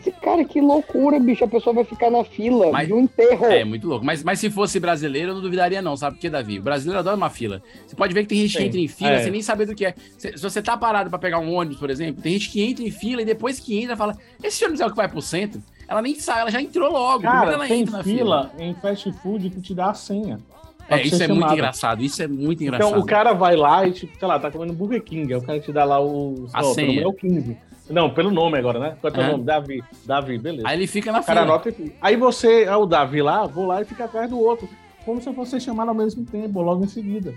[0.00, 1.44] Esse cara, que loucura, bicho.
[1.44, 3.44] A pessoa vai ficar na fila Mas- de um enterro.
[3.44, 4.06] É, muito louco.
[4.06, 6.60] Mas, mas se fosse brasileiro, eu não duvidaria, não, sabe por quê, Davi?
[6.60, 7.60] O brasileiro adora uma fila.
[7.86, 9.22] Você pode ver que tem gente que Sim, entra em fila é.
[9.24, 9.94] sem nem saber do que é.
[10.16, 12.82] Se, se você tá parado pra pegar um ônibus, por exemplo, tem gente que entra
[12.82, 15.60] em fila e depois que entra, fala: esse ônibus é o que vai pro centro?
[15.86, 17.18] Ela nem sai, ela já entrou logo.
[17.18, 20.40] Primeiro Cara, ela tem entra na fila em fast food que te dá a senha.
[20.88, 22.02] É, isso é muito engraçado.
[22.02, 22.88] Isso é muito engraçado.
[22.88, 25.42] Então o cara vai lá e, tipo, sei lá, tá comendo Burger King, aí o
[25.42, 26.46] cara te dá lá o.
[26.52, 27.02] A pelo senha.
[27.02, 27.56] é o 15.
[27.90, 28.96] Não, pelo nome agora, né?
[29.00, 29.30] Qual é o É.
[29.32, 29.44] nome?
[29.44, 29.84] Davi.
[30.06, 30.66] Davi, beleza.
[30.68, 31.54] Aí ele fica na o cara fila.
[31.54, 31.92] anota e.
[32.00, 34.68] Aí você, é o Davi lá, vou lá e fica atrás do outro.
[35.04, 37.34] Como se fosse chamado ao mesmo tempo, logo em seguida.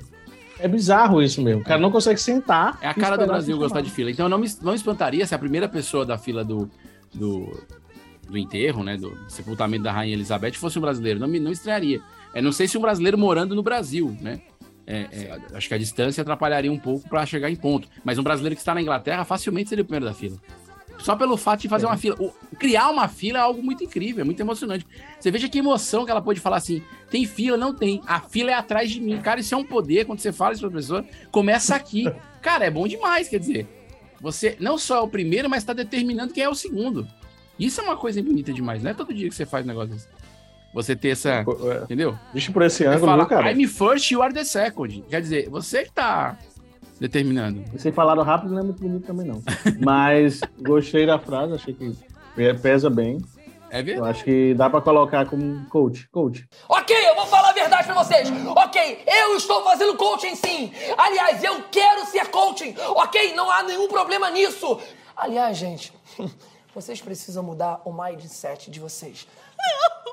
[0.59, 1.61] É bizarro isso mesmo.
[1.61, 2.77] O cara não consegue sentar.
[2.81, 4.09] É a cara do Brasil gostar de fila.
[4.11, 6.69] Então não me, não me espantaria se a primeira pessoa da fila do,
[7.13, 7.51] do,
[8.29, 8.95] do enterro, né?
[8.95, 11.19] Do sepultamento da Rainha Elizabeth fosse um brasileiro.
[11.19, 11.99] Não me não estranharia.
[12.36, 14.41] É, não sei se um brasileiro morando no Brasil, né?
[14.86, 17.88] É, é, acho que a distância atrapalharia um pouco para chegar em ponto.
[18.03, 20.38] Mas um brasileiro que está na Inglaterra facilmente seria o primeiro da fila.
[20.99, 22.15] Só pelo fato de fazer uma fila.
[22.19, 24.86] O- criar uma fila é algo muito incrível, é muito emocionante.
[25.19, 27.57] Você veja que emoção que ela pode falar assim: tem fila?
[27.57, 28.01] Não tem.
[28.05, 29.19] A fila é atrás de mim.
[29.19, 31.03] Cara, isso é um poder quando você fala isso pra pessoa.
[31.31, 32.05] Começa aqui.
[32.41, 33.67] Cara, é bom demais, quer dizer.
[34.21, 37.07] Você não só é o primeiro, mas tá determinando quem é o segundo.
[37.59, 38.83] Isso é uma coisa bonita demais.
[38.83, 40.07] Não é todo dia que você faz um negócio desse.
[40.76, 41.43] Você ter essa.
[41.86, 42.15] Entendeu?
[42.34, 43.51] Visto por esse ângulo, fala, viu, cara?
[43.53, 45.01] I'm first, you are the second.
[45.09, 46.38] Quer dizer, você que tá
[46.99, 47.63] determinando.
[47.71, 49.41] Vocês falaram rápido, não é muito bonito também, não.
[49.80, 51.95] Mas gostei da frase, achei que
[52.36, 53.17] pe- pesa bem.
[53.69, 53.97] É verdade.
[53.97, 56.07] Eu acho que dá pra colocar como coach.
[56.09, 56.47] Coach.
[56.69, 58.30] Ok, eu vou falar a verdade pra vocês.
[58.30, 60.71] Ok, eu estou fazendo coaching sim.
[60.97, 62.76] Aliás, eu quero ser coaching.
[62.89, 64.80] Ok, não há nenhum problema nisso.
[65.15, 65.91] Aliás, gente,
[66.76, 69.26] vocês precisam mudar o mindset de vocês.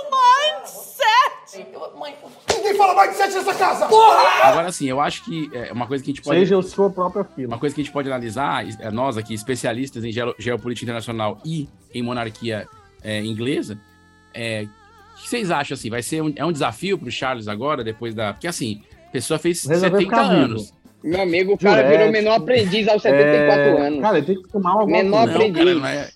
[0.00, 1.66] Mindset!
[1.98, 2.14] Mãe,
[2.56, 3.86] Ninguém fala mindset nessa casa!
[3.86, 4.44] Porra!
[4.44, 6.38] Agora, assim, eu acho que é uma coisa que a gente pode.
[6.40, 7.48] Seja sua própria fila.
[7.48, 11.38] Uma coisa que a gente pode analisar, é, nós aqui, especialistas em geo- geopolítica internacional
[11.44, 12.66] e em monarquia
[13.02, 13.78] é, inglesa,
[14.34, 14.66] é,
[15.16, 15.90] o que vocês acham assim?
[15.90, 18.32] Vai ser um, é um desafio pro Charles agora, depois da.
[18.32, 20.44] Porque assim, a pessoa fez Resolveu 70 ficar vivo.
[20.44, 20.74] anos.
[21.02, 21.96] Meu amigo, o cara Jurete.
[21.96, 24.00] virou menor aprendiz aos 74 É, anos.
[24.02, 25.56] Cara, ele tem que tomar uma Menor Não, aprendiz.
[25.64, 26.10] cara, não é-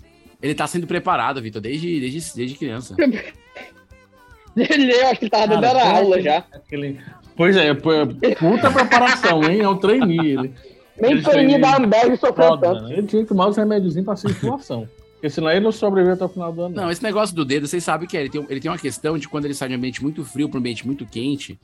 [0.45, 2.95] Ele tá sendo preparado, Vitor, desde, desde, desde criança.
[4.57, 6.37] Ele, eu acho que ele tava dando Cara, aula aquele- já.
[6.53, 7.01] aquele-
[7.37, 9.61] Pois é, puta preparação, hein?
[9.63, 10.33] É um trainee.
[10.37, 10.55] Ele,
[11.01, 12.83] Nem treininho da Amberg sofreu foda, tanto.
[12.85, 12.93] né?
[12.99, 14.89] Ele tinha que tomar os remédiozinhos pra circulação.
[15.15, 16.77] Porque senão ele não sobrevive até o final do ano.
[16.77, 18.21] Não, esse negócio do dedo, vocês sabem que é.
[18.21, 20.49] Ele tem, ele tem uma questão de quando ele sai de um ambiente muito frio
[20.49, 21.59] para um ambiente muito quente,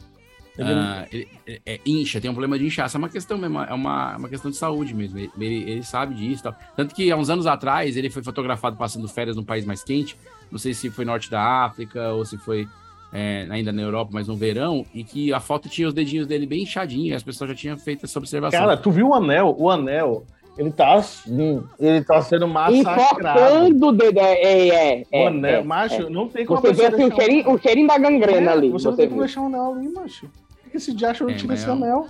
[0.62, 2.96] ah, ele, é, é, incha, tem um problema de inchaço.
[2.96, 5.18] É uma questão mesmo, é uma, é uma questão de saúde mesmo.
[5.18, 6.54] Ele, ele- ele sabe disso e tal.
[6.76, 10.16] Tanto que há uns anos atrás ele foi fotografado passando férias num país mais quente.
[10.50, 12.66] Não sei se foi norte da África ou se foi
[13.12, 16.46] é, ainda na Europa, mas no verão, e que a foto tinha os dedinhos dele
[16.46, 18.60] bem inchadinhos, e as pessoas já tinham feito essa observação.
[18.60, 19.52] Cara, tu viu o anel?
[19.58, 20.24] O anel,
[20.56, 23.40] ele tá assim, ele tá sendo massacrado.
[23.40, 24.18] Enforcando o dedo.
[24.20, 26.08] É, é, é, O anel, é, macho, é.
[26.08, 28.70] não tem como Você vê assim, o cheirinho, o cheirinho da gangrena É, ali.
[28.70, 30.30] Você não Você tem como deixar o anel ali, macho.
[30.70, 32.08] Que esse diacho não É, tira esse é anel?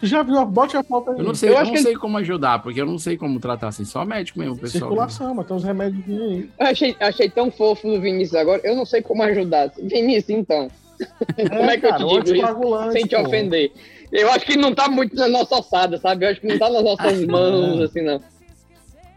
[0.00, 0.44] Tu já viu?
[0.46, 1.18] Bote a foto aí.
[1.18, 3.84] Eu não sei, Eu não sei como ajudar, porque eu não sei como tratar assim.
[3.84, 4.84] Só médico mesmo, pessoal.
[4.84, 6.50] Circulação, mas tem uns remédios aí.
[6.58, 8.62] Eu achei, achei tão fofo no Vinícius agora.
[8.64, 9.70] Eu não sei como ajudar.
[9.76, 10.70] Vinícius, então.
[11.36, 12.92] como é que cara, eu te digo isso?
[12.92, 13.22] Sem te pô.
[13.22, 13.72] ofender.
[14.10, 16.24] Eu acho que não tá muito na nossa ossada, sabe?
[16.24, 18.20] Eu acho que não tá nas nossas mãos, assim, não.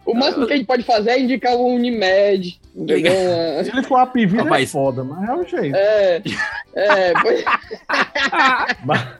[0.05, 3.11] O máximo que a gente pode fazer é indicar o Unimed, entendeu?
[3.63, 4.71] Se ele for a pivida, é Rapaz.
[4.71, 5.75] foda, mas é o jeito.
[5.75, 6.21] É,
[6.75, 7.43] é, pois...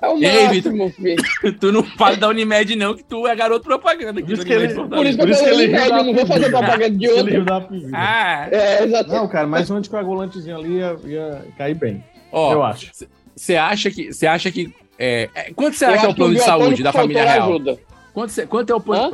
[0.00, 1.16] é o Ei, máximo, filho.
[1.60, 4.52] tu não fala da Unimed, não, que tu é garoto propaganda aqui Por isso que
[4.52, 5.18] ele- Fortaleza.
[5.18, 7.44] Por isso que eu falei Unimed, eu não vou fazer propaganda de outro.
[7.92, 9.10] Ah, É, exato.
[9.10, 12.02] Não, cara, mas um anticoagulantezinho ali ia, ia cair bem.
[12.32, 12.90] ó, eu acho.
[13.36, 14.12] Você acha que.
[14.12, 14.72] Você acha que.
[14.98, 17.48] É, é, quanto Eu será que é o plano de saúde da família real?
[17.48, 17.78] ajuda.
[18.12, 19.12] Quanto, cê- quanto é o plano.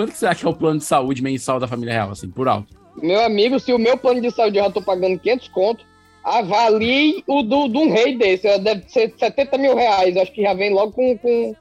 [0.00, 2.30] Quanto que você acha que é o plano de saúde mensal da família real, assim,
[2.30, 2.74] por alto?
[3.02, 5.84] Meu amigo, se o meu plano de saúde eu já tô pagando 500 conto,
[6.24, 8.58] avalie o do, de um rei desse.
[8.60, 10.16] Deve ser 70 mil reais.
[10.16, 11.54] Acho que já vem logo com, com,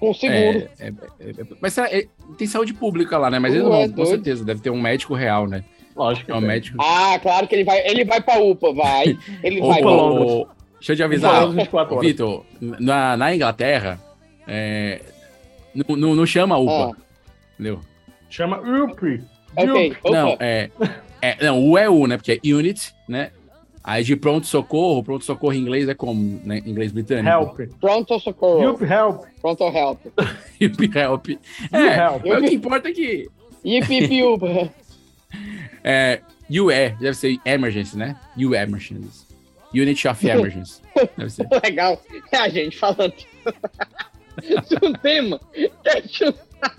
[0.00, 0.68] com seguro.
[0.80, 2.06] É, é, é, é, mas será- é,
[2.36, 3.38] tem saúde pública lá, né?
[3.38, 4.08] Mas eles Ué, vão, com doido.
[4.10, 5.62] certeza, deve ter um médico real, né?
[5.94, 6.78] Lógico É um médico.
[6.80, 9.16] Ah, claro que ele vai, ele vai pra UPA, vai.
[9.42, 9.70] Ele vai.
[9.70, 10.54] Opa, pra ô, UPA.
[10.80, 12.08] deixa eu te avisar, Longas 24 ô, horas.
[12.10, 14.00] Vitor, na, na Inglaterra,
[14.46, 15.00] é,
[15.74, 16.96] não, não, não chama UPA,
[17.58, 17.80] entendeu?
[18.30, 19.22] Chama UP.
[20.04, 20.70] Não, é,
[21.20, 21.44] é.
[21.44, 22.16] Não, o é U, né?
[22.16, 23.32] Porque é unit, né?
[23.82, 26.58] Aí de pronto-socorro, pronto-socorro em inglês é como, né?
[26.58, 27.28] Em inglês britânico.
[27.28, 27.72] Help.
[27.80, 28.70] Pronto socorro.
[28.72, 29.24] UP help.
[29.40, 30.00] Pronto help.
[30.60, 30.96] Help.
[30.96, 31.28] help.
[31.72, 32.24] É, help.
[32.26, 33.30] mas o que importa é que
[33.64, 34.72] Ip, ip, UPA.
[35.84, 38.16] é, UE, deve ser emergency, né?
[38.36, 39.26] UE emergency.
[39.74, 40.80] Unit of emergency.
[41.16, 41.46] Deve ser.
[41.62, 42.02] Legal.
[42.32, 43.12] É a gente falando.
[44.42, 45.40] Isso é um tema.
[45.52, 46.24] que a gente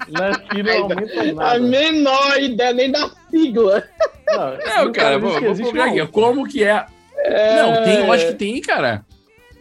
[0.07, 1.59] Não aumenta A nada.
[1.59, 3.83] menor ideia nem da sigla.
[4.27, 6.07] Não, cara, diz vou, que vou existe procurar aqui.
[6.11, 6.85] Como que é?
[7.25, 9.05] Não, tem, eu acho que tem, cara.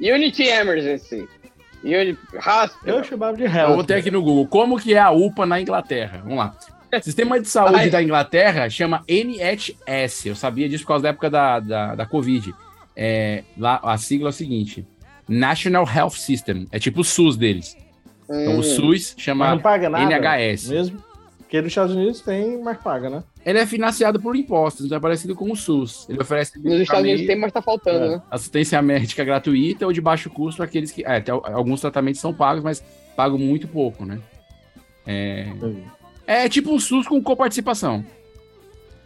[0.00, 1.28] Unity Emergency.
[1.82, 2.96] Unity Hospital.
[2.98, 3.76] Eu chamava de Eu help.
[3.76, 4.46] botei aqui no Google.
[4.46, 6.20] Como que é a UPA na Inglaterra?
[6.22, 6.54] Vamos lá.
[7.02, 7.90] Sistema de saúde Ai.
[7.90, 10.26] da Inglaterra chama NHS.
[10.26, 12.54] Eu sabia disso por causa da época da, da, da Covid.
[12.96, 14.86] É, lá, a sigla é o seguinte:
[15.28, 16.66] National Health System.
[16.72, 17.76] É tipo o SUS deles.
[18.30, 18.58] Então Hum.
[18.58, 20.04] o SUS Mas chama não paga nada.
[20.04, 20.68] NHS.
[20.68, 21.02] Mesmo.
[21.38, 23.22] Porque nos Estados Unidos tem, mas paga, né?
[23.44, 26.06] Ele é financiado por impostos, então é parecido com o SUS.
[26.06, 28.08] Ele oferece Nos Estados Unidos tem, mas tá faltando, É.
[28.16, 28.22] né?
[28.30, 31.02] assistência médica gratuita ou de baixo custo para aqueles que.
[31.06, 32.84] É, alguns tratamentos são pagos, mas
[33.16, 34.18] pagam muito pouco, né?
[35.06, 35.46] É,
[36.26, 38.04] é tipo um SUS com coparticipação.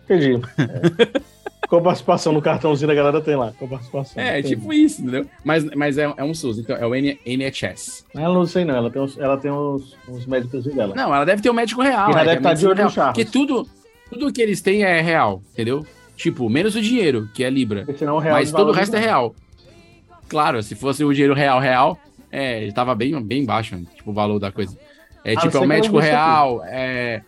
[0.05, 0.41] Entendi.
[1.69, 3.53] Com participação no cartãozinho da galera tem lá.
[3.59, 4.23] Com participação.
[4.23, 4.51] É, Tem.
[4.53, 5.27] tipo isso, entendeu?
[5.45, 8.05] Mas, mas é, é um SUS, então é o N- NHS.
[8.15, 10.95] Ela não sei não, ela tem uns, ela tem uns, uns médicos dela.
[10.95, 12.11] Não, ela deve ter um médico real.
[12.11, 12.91] Ela é, deve é estar de medicina olho no.
[12.91, 13.15] Charles.
[13.17, 13.67] Porque tudo,
[14.11, 15.87] tudo que eles têm é real, entendeu?
[16.17, 17.87] Tipo, menos o dinheiro, que é Libra.
[17.97, 19.35] Senão o real Mas todo o resto é real.
[20.29, 21.99] Claro, se fosse o dinheiro real, real,
[22.31, 24.77] é, ele tava bem, bem baixo, tipo, o valor da coisa.
[25.25, 27.23] É Ah, tipo, é o médico real, é,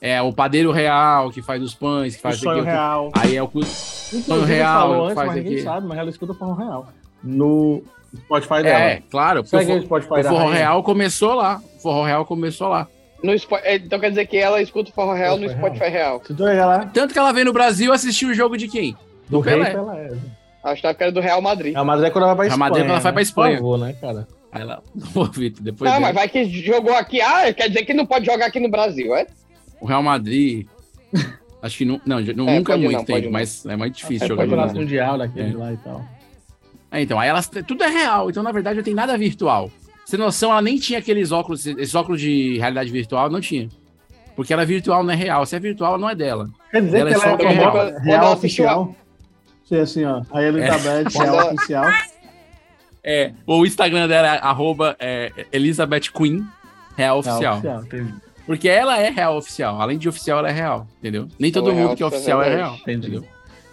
[0.00, 3.10] é o padeiro real que faz os pães, que O faz isso sonho aqui, real.
[3.14, 5.62] Aí é o cu- sonho real, falou antes, faz mas ninguém aqui.
[5.62, 6.86] sabe, mas ela escuta forró real.
[7.22, 7.82] No
[8.16, 8.78] Spotify dela.
[8.84, 11.60] É, claro, Segue o, o Spotify o forró real começou lá.
[11.76, 12.86] O forró real começou lá.
[13.22, 16.22] No é, então quer dizer que ela escuta o forró real no Spotify real.
[16.38, 18.96] Olhar lá, Tanto que ela veio no Brasil assistir o jogo de quem?
[19.28, 19.70] do rei Pelé.
[19.72, 20.12] Pelé.
[20.64, 21.76] Achava que era do Real Madrid.
[21.76, 22.58] A Madrid é quando ela vai pra A Espanha.
[22.70, 23.14] Madrid é quando ela vai né?
[23.14, 23.56] pra Espanha.
[23.56, 24.28] Por favor, né, cara?
[24.52, 24.82] Aí ela,
[25.14, 26.06] Ô, Vitor, depois Não, dele.
[26.06, 27.20] mas vai que jogou aqui.
[27.20, 29.26] Ah, quer dizer que não pode jogar aqui no Brasil, é?
[29.80, 30.66] O Real Madrid.
[31.62, 33.32] Acho que não, não, não- É, nunca é muito não, tempo, não.
[33.32, 34.80] mas é muito difícil É jogar no Brasil.
[34.80, 35.56] mundial daquele É.
[35.56, 36.04] lá e tal.
[36.90, 39.70] É, então, aí elas tudo é real, então na verdade não tem nada virtual.
[40.06, 43.68] Sem noção, ela nem tinha aqueles óculos, esses óculos de realidade virtual, não tinha.
[44.34, 45.44] Porque ela é virtual, não é real.
[45.44, 46.48] Se é virtual, não é dela.
[46.70, 48.00] Quer dizer Ela que é ela só é é real, real.
[48.00, 48.96] real, oficial?
[49.64, 50.22] Sim, assim, ó.
[50.32, 51.84] A Elizabeth, Quando real oficial.
[53.04, 56.46] É, o Instagram dela é arroba, é, Elizabeth Queen,
[56.96, 57.60] real oficial.
[57.60, 58.14] Real entendi.
[58.48, 59.78] Porque ela é real oficial.
[59.78, 61.28] Além de oficial, ela é real, entendeu?
[61.38, 63.22] Nem todo é mundo que é é oficial é real, entendeu?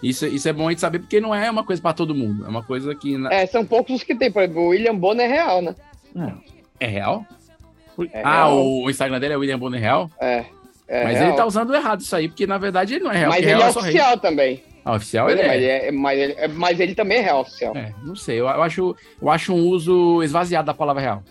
[0.04, 2.46] Isso, isso é bom a gente saber, porque não é uma coisa pra todo mundo.
[2.46, 3.18] É uma coisa que...
[3.18, 4.30] na- É, são poucos os que tem.
[4.30, 5.74] Por exemplo, o William Bonner é real, né?
[6.78, 7.26] É real?
[8.12, 8.58] É ah, real.
[8.58, 10.12] o, o Instagram dele é William Bonner Real?
[10.20, 10.44] É.
[10.90, 11.28] é Mas real.
[11.30, 13.30] ele tá usando errado isso aí, porque na verdade ele não é real.
[13.30, 13.72] Mas ele real é rei.
[13.72, 14.62] oficial também.
[14.84, 15.88] Ah, oficial Mas ele ele é.
[15.88, 17.76] é, mas, ele, é- mas ele também é real oficial.
[17.78, 21.24] É, não sei, eu, eu acho, eu acho um uso esvaziado da palavra real.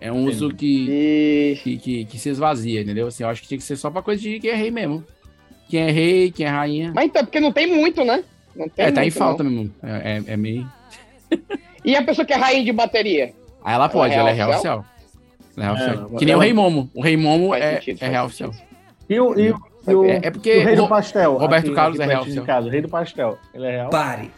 [0.00, 3.08] É um uso que, que, que, que se esvazia, entendeu?
[3.08, 5.02] Assim, eu acho que tinha que ser só pra coisa de quem é rei mesmo.
[5.68, 6.92] Quem é rei, quem é rainha.
[6.94, 8.22] Mas então, porque não tem muito, né?
[8.54, 9.50] Não tem é, tá em muito, falta não.
[9.50, 9.74] mesmo.
[9.82, 10.70] É, é- é meio.
[11.84, 13.32] E a pessoa que é rainha de bateria?
[13.64, 14.84] Aí ela pode, Ela é é real oficial?
[15.56, 16.10] é real É, oficial.
[16.18, 16.90] que nem o ela- Rei Momo.
[16.94, 18.50] O Rei Momo Faz é, sentido, é real oficial.
[19.10, 21.36] E o, e, o- e o, É- é porque e o rei o do pastel.
[21.38, 22.62] Roberto aqui- Carlos aqui é real oficial.
[22.62, 23.38] o rei do pastel.
[23.52, 23.90] Ele é real?
[23.90, 24.30] Pare.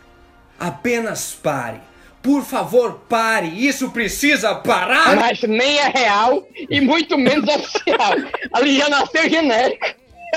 [0.58, 1.80] Apenas pare.
[2.22, 3.48] Por favor, pare.
[3.48, 5.16] Isso precisa parar.
[5.16, 8.12] Mas nem é real e muito menos oficial.
[8.52, 9.86] Ali já nasceu genérico.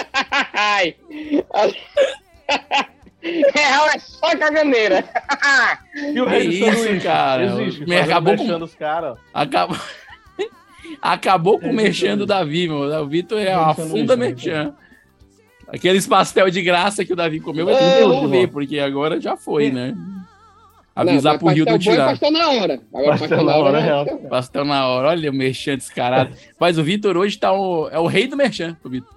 [3.55, 5.03] Real é só caganeira.
[6.13, 6.99] E o rei isso, sanduíche?
[7.05, 7.45] cara?
[7.61, 7.85] Existe.
[7.87, 9.17] Me acabou com- mexendo os caras.
[9.33, 9.77] Acabou.
[11.01, 12.79] Acabou com o merchan do Davi, meu.
[12.81, 14.73] O Vitor é uma funda merchan.
[15.67, 18.47] Aqueles pastel de graça que o Davi comeu, vai ter É, que eu devolver, vou.
[18.49, 19.95] porque agora já foi, né?
[20.95, 22.05] Avisar pro pastel não bom é tirar.
[22.09, 22.79] pastel na hora.
[22.93, 24.05] Agora pastel, na hora é real.
[24.29, 26.35] Pastel na hora, olha o merchan descarado.
[26.59, 29.13] Mas o Vitor hoje tá o, é o rei do merchan, o Vitor.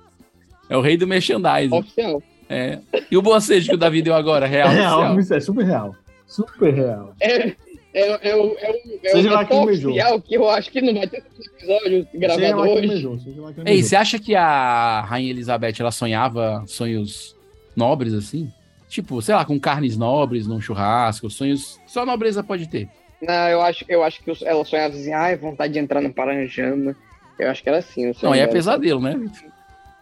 [0.70, 1.74] É o rei do merchandising.
[1.76, 2.22] Oficial.
[2.48, 2.78] É.
[3.10, 4.46] E o bocejo que o Davi deu agora?
[4.46, 5.20] Real, real, oficial.
[5.20, 5.94] isso é super real.
[6.26, 7.12] Super real.
[7.20, 10.70] É, é, é, o- é, o- é, Seja o- lá é oficial que eu acho
[10.70, 12.88] que não vai ter episódio Seja gravado quem hoje.
[12.88, 17.36] beijou, seja lá quem Ei, você acha que a Rainha Elizabeth ela sonhava sonhos
[17.76, 18.50] nobres assim?
[18.96, 21.78] Tipo, sei lá, com carnes nobres num churrasco, sonhos.
[21.86, 22.88] Só nobreza pode ter.
[23.20, 26.96] Não, eu acho, eu acho que ela sonhava assim, ai, vontade de entrar no Paranjama.
[27.38, 28.10] Eu acho que era assim.
[28.22, 29.20] Não, aí é pesadelo, né?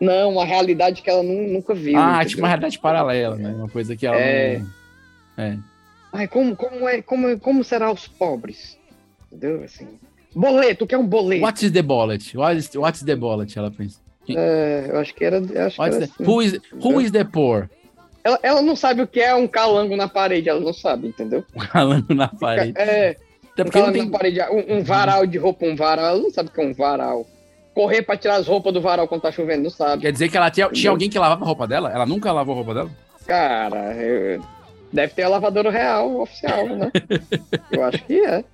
[0.01, 1.99] Não, uma realidade que ela nu- nunca viu.
[1.99, 2.29] Ah, entendeu?
[2.29, 3.51] tipo uma realidade paralela, né?
[3.53, 4.59] Uma coisa que ela É.
[4.59, 5.45] não.
[5.45, 5.59] É.
[6.13, 8.79] Ai, como, como, é, como, como será os pobres?
[9.33, 9.65] Entendeu?
[9.65, 9.89] Assim.
[10.33, 11.43] Boleto, o que é um boleto?
[11.43, 12.37] What is the bullet?
[12.39, 13.59] What is, what is the bullet?
[13.59, 13.99] Ela pensa.
[14.29, 15.39] É, eu acho que era.
[15.67, 16.25] Acho que era the, assim.
[16.25, 17.69] who, is, who is the poor?
[18.25, 21.45] Ela, ela não sabe o que é um calango na parede, ela não sabe, entendeu?
[21.71, 22.73] Falando na parede.
[22.77, 23.17] É,
[23.53, 24.05] Até um calango tem.
[24.07, 26.65] na parede, um, um varal de roupa, um varal, ela não sabe o que é
[26.67, 27.27] um varal.
[27.75, 30.03] Correr pra tirar as roupas do varal quando tá chovendo, não sabe.
[30.03, 31.93] Quer dizer que ela tinha, tinha alguém que lavava a roupa dela?
[31.93, 32.91] Ela nunca lavou a roupa dela?
[33.27, 34.41] Cara, eu-
[34.93, 36.91] deve ter a lavadora real, oficial, né?
[37.73, 38.45] eu acho que é.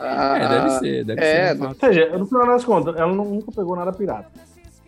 [0.00, 1.62] Ah, É, deve ser, deve é, ser.
[1.62, 4.30] um Ou seja, no final das contas, ela nunca pegou nada pirata.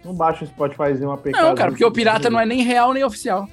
[0.05, 1.33] Não baixa o Spotifyzinho uma APK.
[1.33, 3.49] Não, cara, porque o pirata não é nem real nem oficial.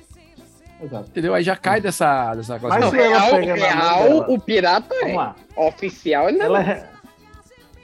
[0.81, 1.09] Exato.
[1.09, 1.33] Entendeu?
[1.33, 5.01] Aí já cai dessa, dessa Mas Não, se ela real, real o pirata é.
[5.01, 5.35] Vamos lá.
[5.55, 6.71] Oficial, ele não Ela é.
[6.71, 6.89] é...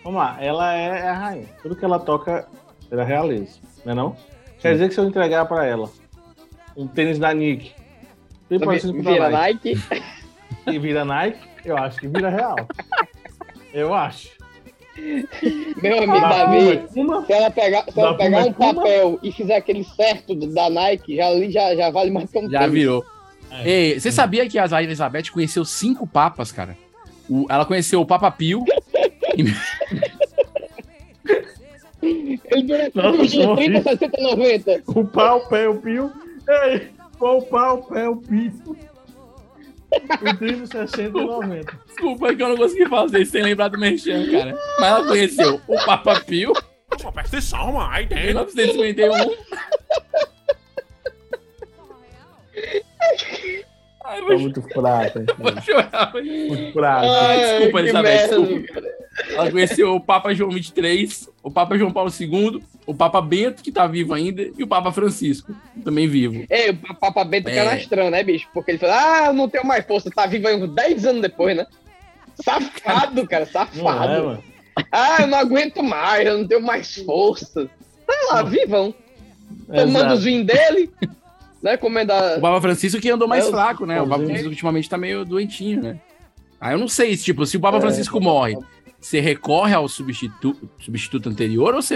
[0.04, 1.48] Vamos lá, ela é a rainha.
[1.62, 2.48] Tudo que ela toca,
[2.90, 3.60] ela realiza.
[3.86, 4.16] Não é não?
[4.60, 5.90] Quer dizer que se eu entregar pra ela
[6.76, 7.74] um tênis da Nike,
[8.50, 10.04] bem parecido com o da Vira Nike, Nike.
[10.68, 12.56] e vira Nike, eu acho que vira real.
[13.74, 14.37] Eu acho.
[15.82, 18.74] Meu amigo Da Davi, Puma, se ela pegar, se ela pegar Puma um Puma?
[18.76, 22.50] papel e fizer aquele certo da Nike, já ali já, já vale mais que um
[22.50, 22.74] Já tênis.
[22.74, 23.06] virou.
[23.52, 23.70] É.
[23.70, 26.76] Ei, você sabia que a Rainha Elizabeth conheceu cinco papas, cara?
[27.30, 28.64] O- ela conheceu o Papa Pio.
[32.02, 33.84] Ele um dia horrível.
[33.84, 34.84] 30, 60, 90.
[34.88, 36.12] o pau, o pé, o pio.
[36.48, 36.88] Ei,
[37.20, 37.42] o
[37.82, 38.76] pé, o piso.
[40.26, 41.80] Entre os 60 e 90.
[41.88, 44.58] Desculpa que eu não consegui fazer isso sem lembrar do Merchan, cara.
[44.80, 46.54] Mas ela conheceu o Papa Pio.
[46.90, 48.46] Presta atenção, aí Em dentro.
[48.56, 49.14] 1951.
[54.06, 56.14] Ai, Tá muito fraco, vou chorar.
[56.14, 57.06] Muito fraco.
[57.08, 58.82] Ai, desculpa, Elizabeth, merda, desculpa.
[59.30, 63.72] Ela conheceu o Papa João XXIII, o Papa João Paulo II, o Papa Bento, que
[63.72, 65.54] tá vivo ainda, e o Papa Francisco,
[65.84, 66.46] também vivo.
[66.50, 67.56] É, o Papa Bento É.
[67.56, 68.48] canastrão, né, bicho?
[68.54, 71.58] Porque ele falou, ah, não tenho mais força, tá vivo aí uns 10 anos depois,
[71.58, 71.66] né?
[72.44, 73.84] Safado, cara, é, safado.
[73.84, 74.44] mano.
[74.92, 77.68] ah, eu não aguento mais, eu não tenho mais força.
[78.06, 78.94] Tá lá, vivão.
[79.68, 80.14] Tomando Exato.
[80.14, 80.90] os vinhos dele,
[81.64, 81.76] né?
[81.78, 82.38] Comendo a...
[82.38, 84.00] O Papa Francisco que andou mais É, fraco, né?
[84.02, 84.24] O Papa.
[84.24, 85.98] Francisco ultimamente tá meio doentinho, né?
[86.62, 87.82] Ah, eu não sei, se, tipo, se o Papa É.
[87.82, 88.58] Francisco morre,
[89.08, 91.96] você recorre ao substituto, substituto anterior ou você,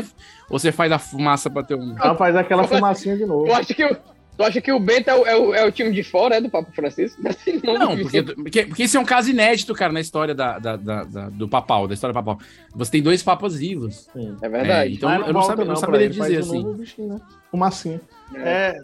[0.50, 1.96] ou você faz a fumaça pra ter um...
[2.00, 3.46] Ela faz aquela fumacinha de novo.
[3.48, 3.96] Tu acha que o,
[4.38, 6.42] tu acha que o Bento é o, é o, é o time de fora, é,
[6.42, 7.22] do Papa Francisco?
[7.28, 10.78] Assim, Não, porque, porque, porque isso é um caso inédito, cara, na história da, da-
[10.78, 12.40] da- da- do papal, da história papal.
[12.74, 14.08] Você tem dois papas vivos.
[14.14, 14.36] Sim.
[14.42, 14.92] É verdade.
[14.92, 16.66] É, então eu não, eu não pra saberia dizer assim.
[16.66, 17.20] o bichinho, né?
[17.52, 18.00] Fumacinha.
[18.36, 18.80] É,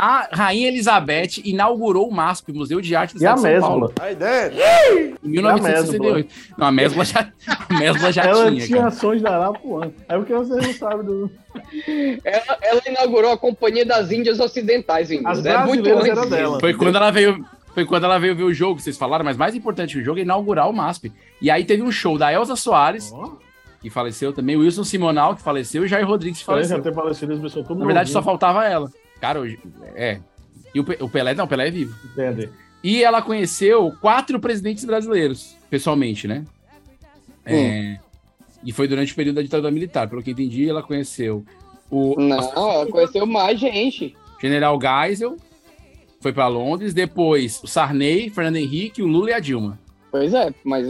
[0.00, 3.70] A Rainha Elizabeth inaugurou o MASP, Museu de Arte da e a cidade de São
[3.70, 3.88] mesma.
[3.88, 5.18] Paulo, Aí dentro.
[5.24, 6.34] em 1968.
[6.56, 7.32] Não, a Mesbla já,
[7.68, 8.88] a Mesbla já Ela tinha, tinha cara.
[8.90, 9.90] ações da Arapuã.
[10.08, 11.28] É porque você não sabe do.
[12.24, 15.40] Ela, ela inaugurou a Companhia das Índias Ocidentais, Índias.
[15.40, 16.60] As é muito antes era dela.
[16.60, 17.44] Foi quando ela veio.
[17.74, 20.20] Foi quando ela veio ver o jogo, vocês falaram, mas mais importante que o jogo
[20.20, 21.12] é inaugurar o MASP.
[21.42, 23.12] E aí teve um show da Elza Soares,
[23.80, 26.76] que faleceu também, o Wilson Simonal, que faleceu, e o Jair Rodrigues, que faleceu.
[26.76, 28.88] já ter falecido as pessoas tudo Na verdade, só faltava ela.
[29.20, 29.58] Cara, hoje.
[29.94, 30.20] É.
[30.74, 31.94] E o, Pe- o Pelé, não, o Pelé é vivo.
[32.12, 32.50] Entende?
[32.82, 36.44] E ela conheceu quatro presidentes brasileiros, pessoalmente, né?
[37.44, 37.98] É,
[38.62, 40.08] e foi durante o período da ditadura militar.
[40.08, 41.44] Pelo que entendi, ela conheceu
[41.90, 44.14] o Não, ela conheceu mais gente.
[44.40, 45.36] general Geisel,
[46.20, 49.78] foi pra Londres, depois o Sarney, Fernando Henrique, o Lula e a Dilma.
[50.10, 50.86] Pois é, mas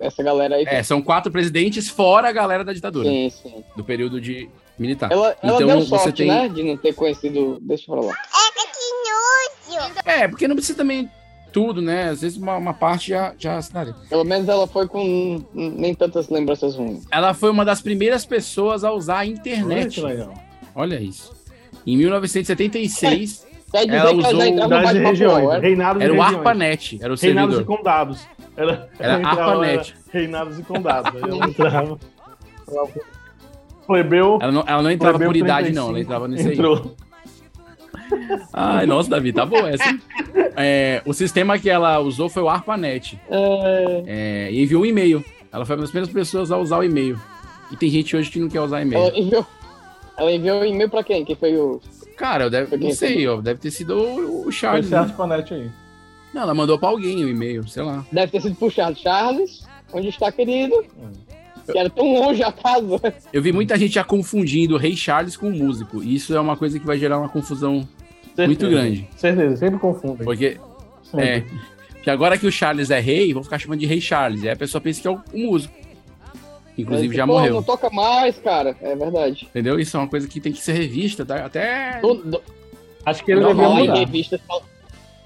[0.00, 0.64] essa galera aí.
[0.66, 3.64] É, são quatro presidentes fora a galera da ditadura, Sim, sim.
[3.76, 4.48] do período de
[4.82, 5.10] militar.
[5.10, 6.48] Ela, ela Então, deu você sorte, tem- né?
[6.48, 7.58] De não ter conhecido.
[7.62, 8.12] Deixa pra lá.
[10.04, 11.08] É, porque não precisa também
[11.52, 12.08] tudo, né?
[12.10, 13.94] Às vezes uma, uma parte já, já assinaria.
[14.08, 17.04] Pelo menos ela foi com nem tantas lembranças ruins.
[17.10, 20.00] Ela foi uma das primeiras pessoas a usar a internet.
[20.00, 20.34] legal.
[20.74, 21.32] Olha isso.
[21.86, 25.44] Em 1976, Quer dizer Ela que ela usou já regiões.
[25.44, 25.58] UOL, é?
[25.58, 26.36] Reinados era e o regiões.
[26.38, 27.76] ARPANET, era o Reinados e servidor.
[27.78, 28.28] condados.
[28.54, 29.94] Ela, Era ela entrava, ARPANET.
[29.94, 31.14] era Reinados e condados.
[31.16, 31.98] Aí ela entrava.
[33.86, 34.38] Plebeu.
[34.40, 35.88] Ela não, ela não entrava plebeu por idade, 35, não.
[35.90, 36.54] Ela entrava nesse aí.
[36.54, 36.94] entrou.
[38.52, 39.88] Ai, nossa, Davi, tá bom essa.
[39.88, 40.00] hein?
[40.56, 43.18] É, o sistema que ela usou foi o ARPANET.
[43.30, 45.24] É, É, e enviou um e-mail.
[45.52, 47.18] Ela foi uma das primeiras pessoas a usar o e-mail.
[47.70, 49.02] E tem gente hoje que não quer usar e-mail.
[49.06, 49.46] ela enviou.
[50.16, 51.24] Ela enviou um e-mail pra quem?
[51.24, 51.80] Quem foi o.
[52.16, 54.84] Cara, eu deve, não sei, ó, deve ter sido o, o Foi Charles.
[54.86, 55.00] esse né?
[55.00, 55.70] Arpanete aí.
[56.34, 58.04] Não, ela mandou pra alguém o e-mail, sei lá.
[58.12, 58.96] Deve ter sido puxado.
[58.98, 60.84] Charles, onde está, querido?
[61.70, 63.00] Que era tão longe a casa.
[63.32, 66.02] Eu vi muita gente já confundindo o Rei Charles com o músico.
[66.02, 68.70] E isso é uma coisa que vai gerar uma confusão muito Certeza.
[68.70, 69.08] grande.
[69.16, 70.24] Certeza, sempre confundem.
[70.24, 70.58] Porque,
[71.02, 71.26] Sempre.
[71.28, 71.44] é,
[72.02, 74.42] que agora que o Charles é rei, vão ficar chamando de Rei Charles.
[74.42, 75.74] E aí a pessoa pensa que é o, o músico.
[76.76, 77.54] Inclusive já Pô, morreu.
[77.56, 78.74] Não toca mais, cara.
[78.80, 79.46] É verdade.
[79.50, 79.78] Entendeu?
[79.78, 81.44] Isso é uma coisa que tem que ser revista, tá?
[81.44, 81.98] Até.
[82.00, 82.42] Tudo-
[83.04, 83.94] Acho que ele Não, devia mudar.
[83.96, 84.62] revista, fal-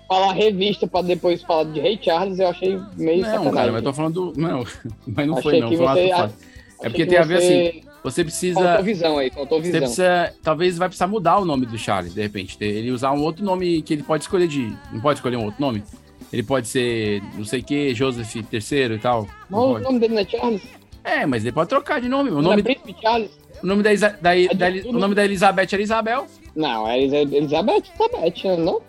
[0.08, 3.52] falar revista pra depois falar de Rei Charles, eu achei meio Não, sacanagem.
[3.54, 4.40] cara, mas eu tô falando do.
[4.40, 4.64] Não,
[5.06, 5.68] mas não Achei foi, não.
[5.68, 6.30] Foi você- a-.
[6.82, 7.86] É porque que tem a ver você- assim.
[8.04, 8.60] Você precisa.
[8.60, 9.80] Faltou visão aí, faltou Você visão.
[9.80, 10.32] precisa.
[10.42, 12.56] Talvez vai precisar mudar o nome do Charles, de repente.
[12.60, 14.72] Ele usar um outro nome que ele pode escolher de.
[14.92, 15.82] Não pode escolher um outro nome?
[16.32, 19.26] Ele pode ser, não sei o que, Joseph III e tal.
[19.50, 20.62] Não Mas o nome dele não é Charles?
[21.02, 22.30] É, mas ele pode trocar de nome.
[22.30, 23.30] O Não nome, é Príncipe Charles?
[23.62, 26.26] o nome da, Isa- da, de da- o nome da Elizabeth era Isabel?
[26.54, 27.82] Não, é Elizabeth, Elizabeth,
[28.58, 28.80] não?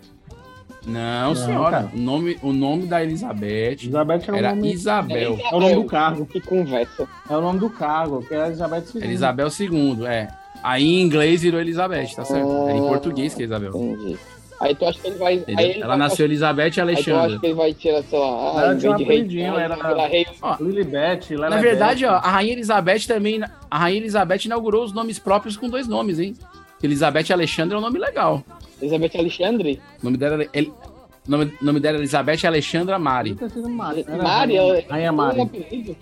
[0.88, 1.70] Não, Não, senhora.
[1.70, 1.90] cara.
[1.94, 5.38] O nome, o nome da Elizabeth Elizabeth era, era o nome, Isabel.
[5.40, 6.26] é o nome do cargo.
[6.26, 7.06] Que conversa.
[7.28, 9.04] É o nome do cargo, que é Elizabeth II.
[9.04, 10.28] Elizabel II, é.
[10.62, 12.50] Aí em inglês virou Elizabeth, tá certo?
[12.68, 13.70] Era em Ah, português que é Isabel.
[13.76, 14.18] Entendi.
[14.60, 15.34] Aí tu acha que ele vai.
[15.46, 18.26] Ele Ela vai- nasceu Elizabeth e Aí tu acha que ele vai tirar, sei lá,
[18.26, 20.26] ah, Ela tinha um apelidinho, Charles, era- rei.
[20.42, 23.40] Ó, Lilibet, Na verdade, ó, a Rainha Elizabeth também.
[23.70, 26.34] A Rainha Elizabeth inaugurou os nomes próprios com dois nomes, hein?
[26.82, 28.42] Elizabeth e Alexandra é um nome legal.
[28.80, 29.80] Elizabeth Alexandre?
[30.00, 30.48] O nome dela é.
[30.52, 30.66] El...
[30.66, 30.98] o
[31.30, 33.36] Nome, nome dela é Elizabeth Alexandra Mari.
[33.68, 35.40] Mari, Mari, ela Rainha Mari.
[35.42, 35.96] apelido.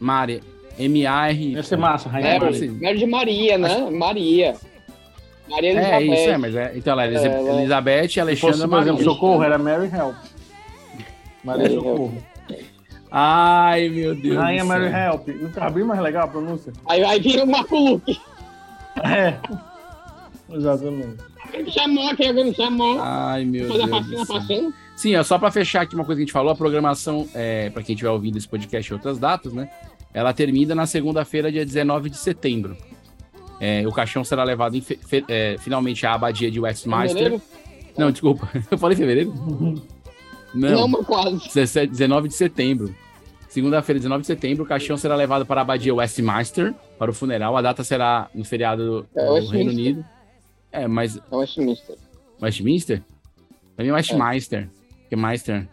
[0.00, 0.42] Mari.
[0.78, 1.52] M-A-R.
[1.54, 2.68] Ia ser massa, Rainha Mary, Mari.
[2.80, 3.90] Mary de Maria, né?
[3.90, 4.54] Maria.
[5.50, 6.14] Maria É Elizabeth.
[6.22, 6.72] isso, é, mas é.
[6.76, 9.04] Então ela é Eliza- Ela- Elizabeth e Se fosse, Alexandra por exemplo, Maria.
[9.04, 10.14] Socorro, era Mary Help.
[11.42, 12.18] Maria Socorro.
[13.10, 14.36] Ai, meu Deus.
[14.36, 14.86] Rainha Mary.
[14.86, 15.28] Help.
[15.28, 16.72] Não tá bem mais legal a pronúncia?
[16.86, 18.20] Aí, aí vira o Marco Luque.
[19.02, 19.34] É.
[20.50, 21.16] Exatamente.
[21.70, 22.98] Chamou, que alguém me chamou.
[23.00, 24.06] Ai, meu Fazer a Deus.
[24.06, 24.26] do céu.
[24.26, 24.72] faxina.
[24.96, 27.70] Sim, ó, só pra fechar aqui uma coisa que a gente falou, a programação, é,
[27.70, 29.70] para quem estiver ouvindo esse podcast em outras datas, né?
[30.12, 32.76] Ela termina na segunda-feira, dia 19 de setembro.
[33.60, 37.08] É, o caixão será levado em fe- fe- é, finalmente à abadia de Westminster.
[37.14, 37.42] Fevereiro?
[37.96, 38.48] Não, desculpa.
[38.70, 39.32] Eu falei fevereiro?
[40.54, 41.44] Não, mas quase.
[41.46, 42.94] 17, 19 de setembro.
[43.48, 47.56] Segunda-feira, 19 de setembro, o caixão será levado para a abadia Westminster para o funeral.
[47.56, 49.48] A data será no feriado É, do.
[49.48, 50.04] Reino Unido.
[50.82, 51.16] É, mas.
[51.30, 51.96] É Westminster.
[52.40, 53.02] Westminster?
[53.74, 54.68] Pra mim é Westminster.
[55.08, 55.66] Que é Meister.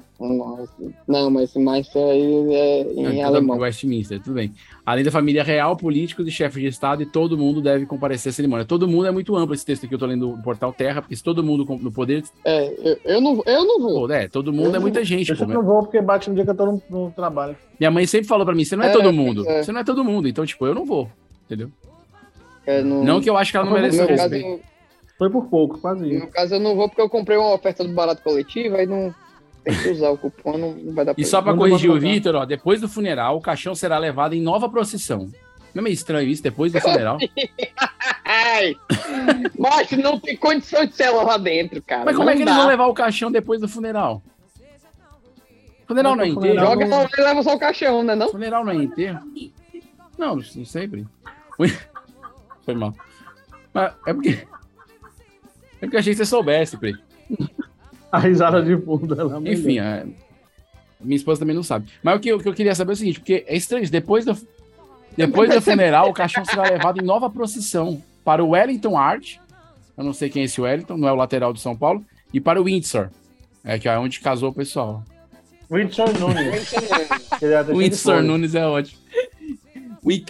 [1.07, 3.57] Não, mas esse Meister aí é em Não, então, alemão.
[3.57, 4.53] Westminster, tudo bem.
[4.85, 8.33] Além da família real, políticos e chefes de Estado, e todo mundo deve comparecer à
[8.33, 8.63] cerimônia.
[8.65, 11.17] Todo mundo é muito amplo esse texto aqui, eu tô lendo do Portal Terra, porque
[11.17, 12.23] se todo mundo com- no poder.
[12.45, 14.07] É, eu, eu não, eu não vou.
[14.07, 15.39] Pô, é, todo mundo Eu é muita não- gente, Eu pô.
[15.41, 17.57] sempre não vou porque bate no dia que eu tô no, no trabalho.
[17.77, 19.45] Minha mãe sempre falou pra mim: você não é, É, todo mundo.
[19.49, 19.63] é.
[19.63, 20.29] Você não é todo mundo.
[20.29, 21.09] Então, tipo, eu não vou.
[21.45, 21.69] Entendeu?
[22.65, 24.63] É, no, Não que eu acho que ela não merece meu o caso, respeito.
[25.17, 26.27] Foi por pouco, quase No isso.
[26.27, 29.13] caso, eu não vou porque eu comprei uma oferta do barato coletivo, aí não
[29.63, 31.89] tem que usar o cupom, não, não vai dar pra E só pra Não corrigir
[31.89, 31.99] o.
[31.99, 35.29] Vitor, ó, depois do funeral, o caixão será levado em nova procissão.
[35.73, 37.17] Não é meio estranho isso, depois do funeral?
[38.23, 38.75] Ai!
[39.57, 42.05] Mas não tem condição de ser lá dentro, cara.
[42.05, 42.59] Mas como Não é que eles dá.
[42.59, 44.21] vão levar o caixão depois do funeral?
[45.87, 46.59] Funeral não é enterro?
[46.59, 48.15] Joga lá e leva só o caixão, né?
[48.15, 48.29] Não?
[48.29, 49.19] Funeral não é enterro?
[50.17, 51.05] Não, não sempre.
[52.65, 52.93] Foi mal.
[53.73, 54.47] Mas é porque.
[55.85, 56.95] É porque eu achei que você soubesse, Pri.
[58.11, 59.57] A risada de fundo ela melhor.
[59.59, 60.05] Enfim, a-
[61.01, 61.87] minha esposa também não sabe.
[62.01, 63.83] Mas o que, eu- o que eu queria saber é o seguinte, porque é estranho,
[63.83, 64.35] isso, depois do,
[65.17, 69.37] depois do funeral, o caixão será levado em nova procissão para o Wellington Art,
[69.97, 72.39] eu não sei quem é esse Wellington, não é o lateral do São Paulo, e
[72.39, 73.09] para o Windsor,
[73.63, 75.03] é que é onde casou o pessoal.
[75.69, 76.73] Whindersson Nunes.
[77.41, 78.25] É Windsor flores.
[78.27, 78.99] Nunes é ótimo.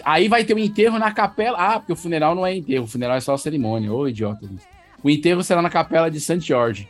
[0.04, 1.56] Aí vai ter o enterro na capela.
[1.58, 3.92] Ah, porque o funeral não é enterro, o funeral é só cerimônia.
[3.92, 4.48] Ô, idiota.
[5.06, 6.40] O enterro será na capela de St.
[6.40, 6.88] George,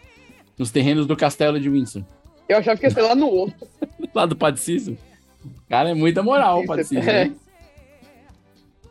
[0.58, 2.02] nos terrenos do castelo de Windsor.
[2.48, 3.68] Eu achava que ia ser lá no outro.
[4.14, 4.96] Lá do Padre Cícero.
[5.68, 7.10] Cara, é muita moral, o Padre Cícero.
[7.10, 7.24] É.
[7.26, 7.34] né?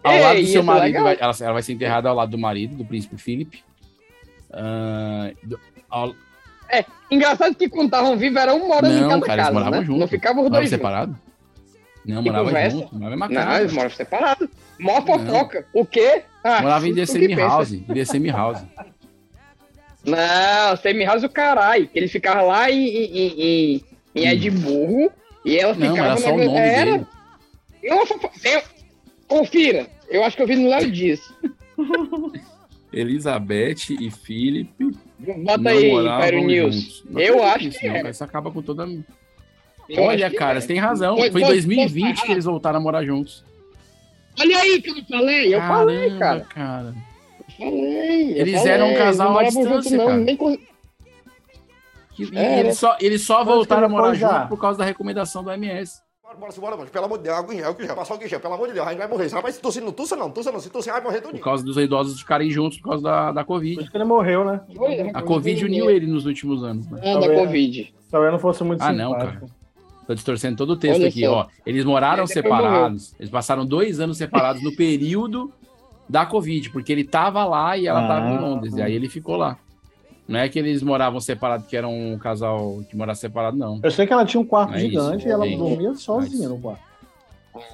[0.04, 2.38] Ao lado do Ei, seu marido, vai- ela, ela vai ser enterrada ao lado do
[2.38, 3.64] marido, do príncipe Philip.
[4.54, 5.60] Ah, do-
[5.90, 6.14] ao-
[6.70, 9.54] É, engraçado que quando estavam vivos era um morando em não, cada cara, eles casa,
[9.54, 9.86] moravam né?
[9.88, 10.00] juntos.
[10.02, 11.16] Não ficavam os Moravam dois separados?
[12.06, 13.60] Não, moravam juntos, mesma Não, casa.
[13.62, 14.48] eles moram separados.
[14.80, 15.66] Mó fofoca.
[15.74, 16.22] O quê?
[16.44, 17.34] Ah, Morava em DCM.
[17.34, 17.72] House.
[17.74, 18.60] Em DCM House.
[20.06, 21.90] Não, Semi House o caralho.
[21.96, 23.84] Ele ficava lá em, em, em,
[24.16, 25.12] em Edimburgo
[25.44, 25.78] e ela Hum.
[25.80, 26.92] Não, ficava era só o na- nome era.
[26.92, 27.06] dele.
[27.84, 28.62] Eu, eu,
[29.28, 29.88] confira.
[30.10, 31.20] Eu acho que eu vi no Léo Dias.
[32.94, 34.70] Elizabeth e Philip.
[35.44, 35.92] Bota aí,
[36.22, 37.04] Pyro News.
[37.16, 38.10] Eu acho nisso, que não, é.
[38.10, 38.88] Isso acaba com toda.
[39.90, 40.62] Eu Olha, cara, é.
[40.62, 41.18] você tem razão.
[41.18, 43.44] Foi- Foi em foi- 2020 foi- que eles voltaram a morar juntos.
[44.40, 45.54] Olha aí que eu não falei.
[45.54, 46.40] Eu falei, Caramba, cara.
[46.42, 46.96] cara.
[47.58, 48.32] Falei.
[48.40, 50.18] Eles falei, eram um casal à distância, junto, não, cara.
[50.18, 50.58] nem com-
[52.16, 55.44] Que- e É, eles só, eles só voltaram a morar junto por causa da recomendação
[55.44, 56.00] do MS.
[56.24, 56.90] Bora, bora, bora, bora.
[56.90, 57.36] Pelo amor de Deus.
[57.96, 59.28] Passar álcool em gel, pelo amor de Deus, a gente vai morrer.
[59.28, 60.60] Rapaz, se tossir, não tussa não, tussa não.
[60.60, 61.44] Se tossir, vai morrer Por tudinho.
[61.44, 63.76] causa dos idosos ficarem juntos por causa da, da Covid.
[63.76, 64.62] Por isso que ele morreu, né?
[65.14, 66.90] A Covid uniu ele nos últimos anos.
[66.90, 67.00] Né?
[67.04, 67.94] Ah, da Talvez- Covid.
[68.12, 69.42] Talvez não fosse muito Ah, não, cara.
[70.08, 71.32] Tô distorcendo todo o texto Olha aqui, só.
[71.34, 71.48] ó.
[71.66, 73.14] Eles moraram separados.
[73.20, 75.52] Eles passaram dois anos separados no período
[76.10, 78.08] da Covid, porque ele tava lá e ela Ah.
[78.08, 78.76] tava em Londres.
[78.76, 79.58] E aí ele ficou lá.
[80.28, 83.80] Não é que eles moravam separados, que era um casal que morava separado, não.
[83.84, 86.50] Eu sei que ela tinha um quarto é isso, gigante e ela dormia sozinha Mas-
[86.50, 86.82] no quarto.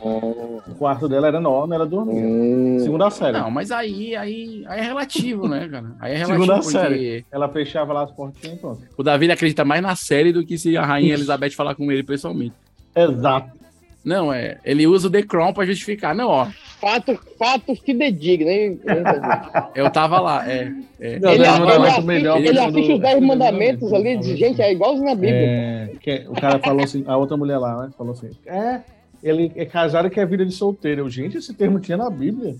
[0.04, 2.24] O quarto dela era enorme, ela dormia.
[2.24, 2.78] Hum.
[2.80, 3.38] Segunda série.
[3.40, 5.96] Não, mas aí, aí, aí é relativo, né, cara?
[6.00, 7.26] Aí é relativo Segunda porque série.
[7.32, 8.82] Ela fechava lá as portinhas e pronto.
[8.98, 12.04] o Davi acredita mais na série do que se a rainha Elizabeth falar com ele
[12.04, 12.54] pessoalmente.
[12.96, 13.61] Exato.
[14.04, 14.58] Não, é.
[14.66, 16.16] Ele usa o The Crown pra justificar.
[16.16, 16.48] Não, ó.
[16.80, 18.80] Fato, fato fidedigno, hein?
[19.76, 20.50] Eu tava lá.
[20.50, 20.74] É.
[21.00, 21.20] é.
[21.20, 24.36] Não, Ele, Dez ele assiste, melhor ele que o assiste os 10 mandamentos ali, de
[24.36, 25.34] gente, é igualzinho na Bíblia.
[25.36, 27.92] É, que o cara falou assim, a outra mulher lá, né?
[27.96, 28.82] Falou assim: é,
[29.22, 31.02] ele é casado e quer vida de solteiro.
[31.02, 32.56] Eu, gente, esse termo tinha na Bíblia.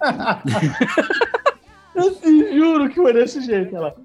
[1.94, 3.74] Eu te juro que foi desse jeito.
[3.74, 3.96] Ela,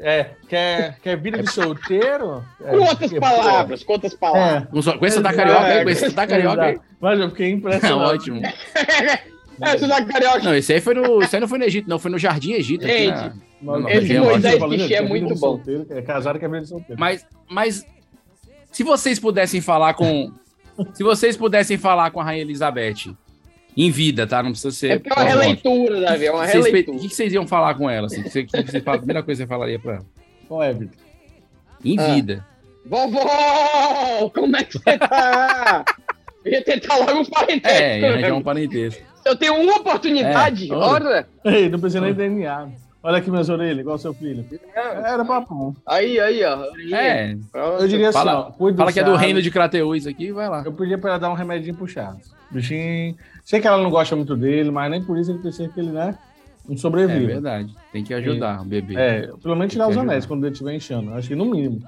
[0.00, 2.44] é, quer, quer vida de solteiro?
[2.64, 4.86] É, Quantas que- palavras, quantas palavras.
[4.86, 4.98] É.
[4.98, 6.78] Com, esse da carioca aí, com esse da carioca aí.
[7.00, 8.10] Mas eu fiquei impressionado.
[8.12, 8.40] Ótimo.
[9.60, 10.38] Essa da carioca.
[10.44, 11.20] Não, esse aí foi no.
[11.20, 12.84] Esse aí não foi no Egito, não, foi no Jardim Egito.
[12.84, 14.18] aqui Gente, na- Mas- na esse.
[14.20, 15.36] Moisés Pichê é vida muito bom.
[15.36, 17.00] solteiro, É casado e quer vida de solteiro.
[17.00, 17.84] Mas, mas
[18.70, 20.30] se vocês pudessem falar com.
[20.94, 23.16] Se vocês pudessem falar com a Rainha Elizabeth
[23.80, 24.42] em vida, tá?
[24.42, 24.90] Não precisa ser.
[24.90, 26.96] É porque é uma releitura, Davi, é uma releitura.
[26.98, 28.06] O que vocês iam falar com ela?
[28.06, 28.22] Assim?
[28.24, 28.46] Que
[28.80, 30.06] falam- a primeira coisa que você falaria pra ela?
[30.48, 30.96] Qual é, Vitor?
[31.84, 32.14] Em Ah.
[32.14, 32.44] vida.
[32.84, 35.84] Vovó, como é que você tá?
[36.44, 37.68] Eu ia tentar logo um parentesco.
[37.82, 38.32] É, ia arranjar né?
[38.32, 39.02] um parentesco.
[39.24, 41.26] Eu tenho uma oportunidade, É, olha.
[41.44, 42.68] Ei, não precisa nem DNA.
[43.02, 44.44] Olha aqui minhas orelhas, igual seu filho.
[44.74, 45.76] Era papo.
[45.86, 46.64] Aí, aí, ó.
[46.94, 47.36] É.
[47.80, 50.32] Eu diria assim, Fala, ó, cuida do fala que é do reino de Crateus aqui,
[50.32, 50.62] vai lá.
[50.64, 52.32] Eu pedia pra ela dar um remedinho pro Charles.
[52.50, 53.16] Bichinho.
[53.44, 55.90] Sei que ela não gosta muito dele, mas nem por isso ele precisa que ele,
[55.90, 56.16] né?
[56.66, 57.26] Não É sobreviva.
[57.26, 57.74] verdade.
[57.92, 58.94] Tem que ajudar o bebê.
[58.96, 61.12] É, pelo menos tirar os anéis quando ele estiver enchendo.
[61.14, 61.82] Acho que no mínimo.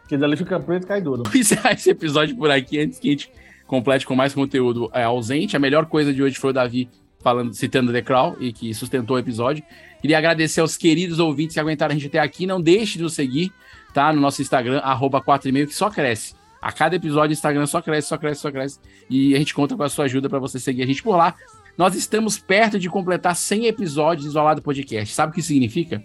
[0.00, 1.24] Porque dali fica preto e cai duro.
[1.34, 3.30] Encerrar esse episódio por aqui antes que a gente
[3.66, 5.56] complete com mais conteúdo é, ausente.
[5.56, 6.88] A melhor coisa de hoje foi o Davi
[7.20, 9.62] falando, citando The Crown e que sustentou o episódio.
[10.00, 12.46] Queria agradecer aos queridos ouvintes que aguentaram a gente até aqui.
[12.46, 13.52] Não deixe de nos seguir,
[13.92, 14.12] tá?
[14.12, 16.37] No nosso Instagram, arroba 4,5, que só cresce.
[16.60, 18.78] A cada episódio o Instagram só cresce, só cresce, só cresce.
[19.08, 21.34] E a gente conta com a sua ajuda para você seguir a gente por lá.
[21.76, 25.14] Nós estamos perto de completar 100 episódios de Isolado Podcast.
[25.14, 26.02] Sabe o que significa?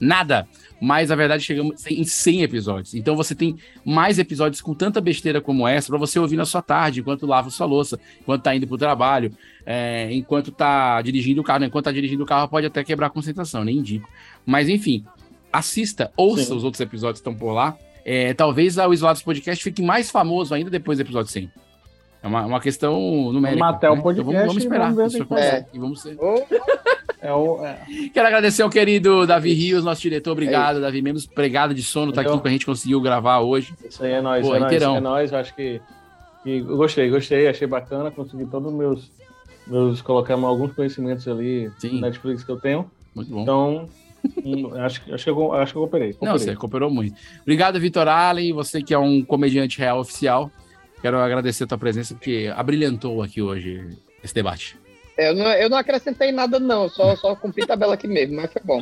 [0.00, 0.48] Nada.
[0.80, 2.94] Mas, na verdade, chegamos em 100 episódios.
[2.94, 6.62] Então, você tem mais episódios com tanta besteira como essa pra você ouvir na sua
[6.62, 9.32] tarde, enquanto lava sua louça, enquanto tá indo pro trabalho,
[9.64, 11.60] é, enquanto tá dirigindo o carro.
[11.60, 11.66] Né?
[11.66, 14.08] Enquanto tá dirigindo o carro, pode até quebrar a concentração, nem indico.
[14.44, 15.04] Mas, enfim,
[15.52, 16.56] assista, ouça Sim.
[16.56, 17.76] os outros episódios que estão por lá.
[18.08, 21.50] É, talvez o Isolados Podcast fique mais famoso ainda depois do episódio 100.
[22.22, 23.58] É uma, uma questão numérica.
[23.58, 24.02] Vamos até o né?
[24.02, 25.26] podcast Então, vamos, vamos esperar.
[25.26, 25.66] consegue.
[25.74, 26.16] E vamos ser.
[27.20, 27.78] É o, é.
[28.14, 30.30] Quero agradecer ao querido Davi Rios, nosso diretor.
[30.30, 31.02] Obrigado, Davi.
[31.02, 33.74] Mesmo pregado de sono, tá aqui com a gente, conseguiu gravar hoje.
[33.84, 34.96] Isso aí é nóis, Pô, é nóis, inteirão.
[34.96, 35.32] é nóis.
[35.32, 35.80] Eu acho que,
[36.44, 39.10] que gostei, gostei, achei bacana, consegui todos os meus,
[39.66, 42.00] meus colocar alguns conhecimentos ali Sim.
[42.00, 42.88] na Netflix que eu tenho.
[43.12, 43.42] Muito bom.
[43.42, 43.88] Então,
[44.44, 46.16] hum, acho, que- acho, que eu, acho que eu cooperei.
[46.20, 47.14] Não, você cooperou muito.
[47.42, 50.50] Obrigado, Vitor Allen, você que é um comediante real oficial.
[51.02, 53.86] Quero agradecer a tua presença, porque abrilhantou aqui hoje
[54.24, 54.76] esse debate.
[55.16, 56.88] Eu não, eu não acrescentei nada, não.
[56.88, 58.80] Só, só cumpri tabela aqui mesmo, mas foi bom.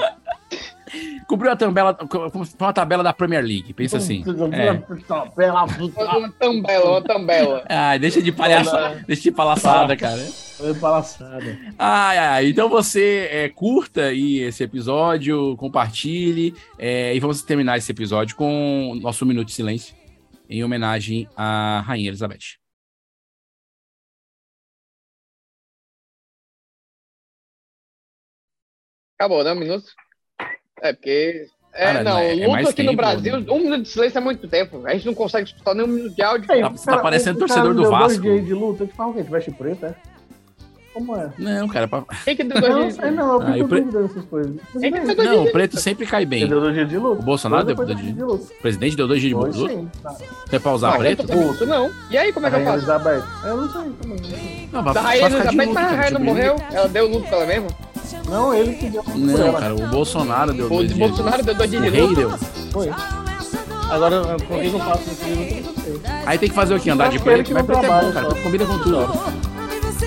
[1.26, 4.22] Cumpriu a tabela, foi uma tabela da Premier League, pensa assim.
[4.52, 4.70] É.
[4.72, 7.64] Uma tambela, uma tambela.
[7.68, 10.20] Ai, deixa de palhaçada, deixa de palhaçada, cara.
[10.56, 11.58] Foi palhaçada.
[11.78, 17.90] Ai, ai, então você é, curta aí esse episódio, compartilhe, é, e vamos terminar esse
[17.90, 19.94] episódio com o nosso Minuto de Silêncio,
[20.48, 22.64] em homenagem à Rainha Elizabeth.
[29.18, 29.52] Acabou, né?
[29.52, 29.86] Um minuto?
[30.82, 31.46] É, porque.
[31.76, 33.46] É, Cara, não, não, é- é luto aqui no tempo, Brasil, né?
[33.50, 34.82] um minuto de silêncio é muito tempo.
[34.86, 36.46] A gente não consegue escutar nem um minuto de áudio.
[36.46, 38.22] Tá- você tá parecendo torcedor do Vasco.
[38.22, 39.24] Dois dias de luta, eu te falo o quê?
[39.24, 39.94] Tu veste preto, é?
[40.92, 41.28] Como é?
[41.36, 42.04] Não, cara, pra...
[42.24, 42.94] Quem que deu Eu dois não dias?
[42.94, 44.52] sei, não, eu Ah, e fico o pre- duvidando dessas coisas.
[44.80, 46.42] Quem que deu dois Não, o preto sempre cai bem.
[46.42, 47.20] Ele deu dois dias de luta.
[47.20, 48.14] O Bolsonaro deu dois dias.
[48.14, 48.44] de luta.
[48.44, 49.52] O presidente deu dois dias de luta?
[49.74, 49.88] sim.
[50.04, 50.16] Não
[50.52, 51.32] é pra usar Não, preto?
[51.32, 51.90] eu isso não.
[52.08, 53.02] E aí, como é que eu Rainha faço?
[53.02, 53.24] Elizabeth.
[53.48, 54.68] Eu não sei também.
[54.72, 56.56] Não, vai- Da Rainha Elizabeth, mas a rainha não tipo, morreu?
[56.72, 57.68] Ela deu luto pra ela mesmo?
[58.28, 59.04] Não, ele que deu.
[59.14, 61.08] Não, cara, o Bolsonaro deu O dois dias.
[61.08, 62.30] Bolsonaro deu dois dias O rei deu.
[62.72, 62.90] Foi.
[63.90, 65.64] Agora, por que eu faço sei.
[66.26, 66.90] Aí tem que fazer o quê?
[66.90, 67.52] Andar de preto?
[67.52, 68.26] não preto é bom, cara.
[68.26, 69.06] Preto combina com tudo.